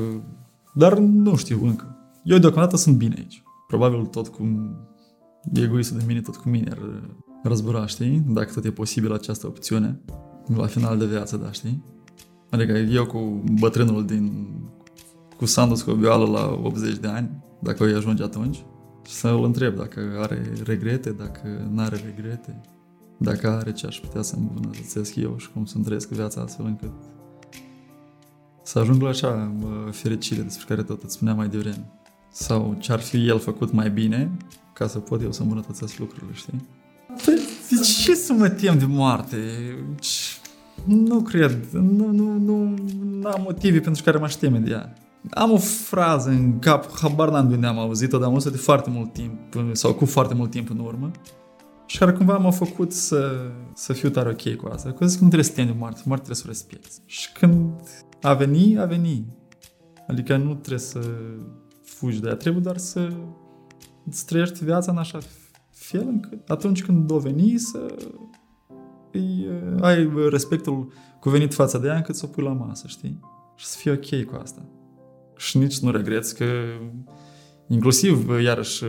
Dar 0.74 0.98
nu 0.98 1.36
știu 1.36 1.60
încă. 1.62 1.96
Eu 2.24 2.38
deocamdată 2.38 2.76
sunt 2.76 2.96
bine 2.96 3.14
aici. 3.18 3.42
Probabil 3.66 4.04
tot 4.04 4.28
cu 4.28 4.42
egoistul 5.54 5.98
de 5.98 6.04
mine, 6.06 6.20
tot 6.20 6.36
cu 6.36 6.48
mine 6.48 6.70
ar 6.70 6.78
răzbura, 7.42 7.86
știi? 7.86 8.24
Dacă 8.28 8.52
tot 8.52 8.64
e 8.64 8.70
posibil 8.70 9.12
această 9.12 9.46
opțiune 9.46 10.00
la 10.56 10.66
final 10.66 10.98
de 10.98 11.06
viață, 11.06 11.36
da, 11.36 11.52
știi? 11.52 11.84
Adică 12.50 12.72
eu 12.72 13.06
cu 13.06 13.42
bătrânul 13.60 14.04
din 14.04 14.46
cu 15.36 15.46
Sandu 15.46 15.74
Scobioală 15.74 16.26
la 16.26 16.58
80 16.62 16.96
de 16.96 17.08
ani, 17.08 17.30
dacă 17.58 17.82
o 17.82 17.96
ajunge 17.96 18.22
atunci, 18.22 18.64
și 19.06 19.12
să 19.12 19.28
îl 19.28 19.44
întreb 19.44 19.76
dacă 19.76 20.00
are 20.20 20.52
regrete, 20.64 21.10
dacă 21.10 21.68
nu 21.72 21.82
are 21.82 21.96
regrete, 22.04 22.60
dacă 23.16 23.50
are 23.50 23.72
ce 23.72 23.86
aș 23.86 23.98
putea 23.98 24.22
să 24.22 24.34
îmbunătățesc 24.36 25.14
eu 25.14 25.34
și 25.38 25.50
cum 25.50 25.64
să-mi 25.64 25.84
trăiesc 25.84 26.08
viața 26.08 26.40
astfel 26.40 26.66
încât 26.66 26.92
să 28.62 28.78
ajung 28.78 29.02
la 29.02 29.08
așa 29.08 29.52
fericire 29.90 30.42
despre 30.42 30.64
care 30.68 30.82
tot 30.82 31.02
îți 31.02 31.14
spuneam 31.14 31.36
mai 31.36 31.48
devreme. 31.48 31.90
sau 32.32 32.76
ce 32.78 32.92
ar 32.92 33.00
fi 33.00 33.28
el 33.28 33.38
făcut 33.38 33.72
mai 33.72 33.90
bine 33.90 34.36
ca 34.72 34.86
să 34.86 34.98
pot 34.98 35.22
eu 35.22 35.32
să 35.32 35.42
îmbunătățesc 35.42 35.98
lucrurile, 35.98 36.32
știi? 36.32 36.68
Păi, 37.24 37.38
de 37.70 37.76
ce 38.02 38.14
să 38.14 38.32
mă 38.32 38.48
tem 38.48 38.78
de 38.78 38.84
moarte? 38.84 39.36
Nu 40.84 41.20
cred, 41.20 41.68
nu, 41.72 42.10
nu, 42.10 42.38
nu 42.38 42.76
am 43.24 43.42
motive 43.42 43.80
pentru 43.80 44.02
care 44.02 44.18
mă 44.18 44.34
teme 44.38 44.58
de 44.58 44.70
ea. 44.70 44.94
Am 45.30 45.52
o 45.52 45.56
frază 45.56 46.28
în 46.28 46.58
cap, 46.58 46.98
habar 47.00 47.30
n-am 47.30 47.48
de 47.48 47.54
unde 47.54 47.66
am 47.66 47.78
auzit-o, 47.78 48.18
dar 48.18 48.26
am 48.26 48.32
auzit 48.32 48.50
de 48.50 48.58
foarte 48.58 48.90
mult 48.90 49.12
timp, 49.12 49.38
sau 49.72 49.94
cu 49.94 50.04
foarte 50.04 50.34
mult 50.34 50.50
timp 50.50 50.70
în 50.70 50.78
urmă. 50.78 51.10
Și 51.86 51.98
care 51.98 52.12
cumva 52.12 52.36
m-a 52.36 52.50
făcut 52.50 52.92
să, 52.92 53.50
să 53.74 53.92
fiu 53.92 54.08
tare 54.08 54.28
ok 54.28 54.54
cu 54.54 54.66
asta. 54.66 54.92
Că 54.92 55.06
zic 55.06 55.18
că 55.18 55.24
nu 55.24 55.30
trebuie 55.30 55.50
să 55.50 55.52
te 55.52 55.64
de 55.64 55.74
moarte, 55.78 56.00
moarte 56.04 56.24
trebuie 56.24 56.36
să 56.36 56.42
o 56.46 56.50
respecti. 56.50 56.94
Și 57.04 57.32
când 57.32 57.70
a 58.22 58.34
veni, 58.34 58.78
a 58.78 58.84
veni. 58.84 59.26
Adică 60.06 60.36
nu 60.36 60.54
trebuie 60.54 60.78
să 60.78 61.00
fugi 61.84 62.20
de 62.20 62.28
ea, 62.28 62.34
trebuie 62.34 62.62
doar 62.62 62.76
să 62.76 63.12
îți 64.06 64.26
trăiești 64.26 64.64
viața 64.64 64.92
în 64.92 64.98
așa 64.98 65.18
fel 65.70 66.06
încât 66.06 66.48
atunci 66.48 66.84
când 66.84 67.10
o 67.10 67.18
veni 67.18 67.58
să 67.58 67.94
îi, 69.12 69.48
ai 69.80 70.12
respectul 70.30 70.92
cuvenit 71.20 71.54
față 71.54 71.78
de 71.78 71.86
ea 71.86 71.96
încât 71.96 72.14
să 72.16 72.24
o 72.24 72.28
pui 72.28 72.42
la 72.42 72.52
masă, 72.52 72.86
știi? 72.86 73.20
Și 73.56 73.66
să 73.66 73.76
fii 73.78 73.90
ok 73.90 74.24
cu 74.24 74.38
asta. 74.42 74.62
Și 75.36 75.58
nici 75.58 75.78
nu 75.78 75.90
regreți 75.90 76.36
că 76.36 76.44
inclusiv, 77.68 78.40
iarăși, 78.42 78.84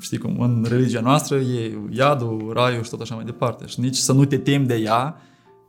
știi 0.00 0.18
cum, 0.18 0.40
în 0.40 0.66
religia 0.68 1.00
noastră 1.00 1.38
e 1.38 1.78
iadul, 1.90 2.50
raiul 2.52 2.82
și 2.82 2.90
tot 2.90 3.00
așa 3.00 3.14
mai 3.14 3.24
departe. 3.24 3.66
Și 3.66 3.80
nici 3.80 3.96
să 3.96 4.12
nu 4.12 4.24
te 4.24 4.38
temi 4.38 4.66
de 4.66 4.74
ea, 4.76 5.16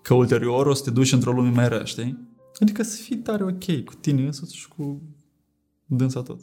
că 0.01 0.13
ulterior 0.13 0.65
o 0.65 0.73
să 0.73 0.83
te 0.83 0.91
duci 0.91 1.11
într-o 1.11 1.31
lume 1.31 1.49
mai 1.49 1.69
rea, 1.69 1.83
știi? 1.83 2.29
Adică 2.59 2.83
să 2.83 3.01
fii 3.01 3.17
tare 3.17 3.43
ok 3.43 3.83
cu 3.83 3.93
tine 3.99 4.25
însuți 4.25 4.55
și 4.55 4.67
cu 4.67 5.01
dânsa 5.85 6.21
tot. 6.21 6.39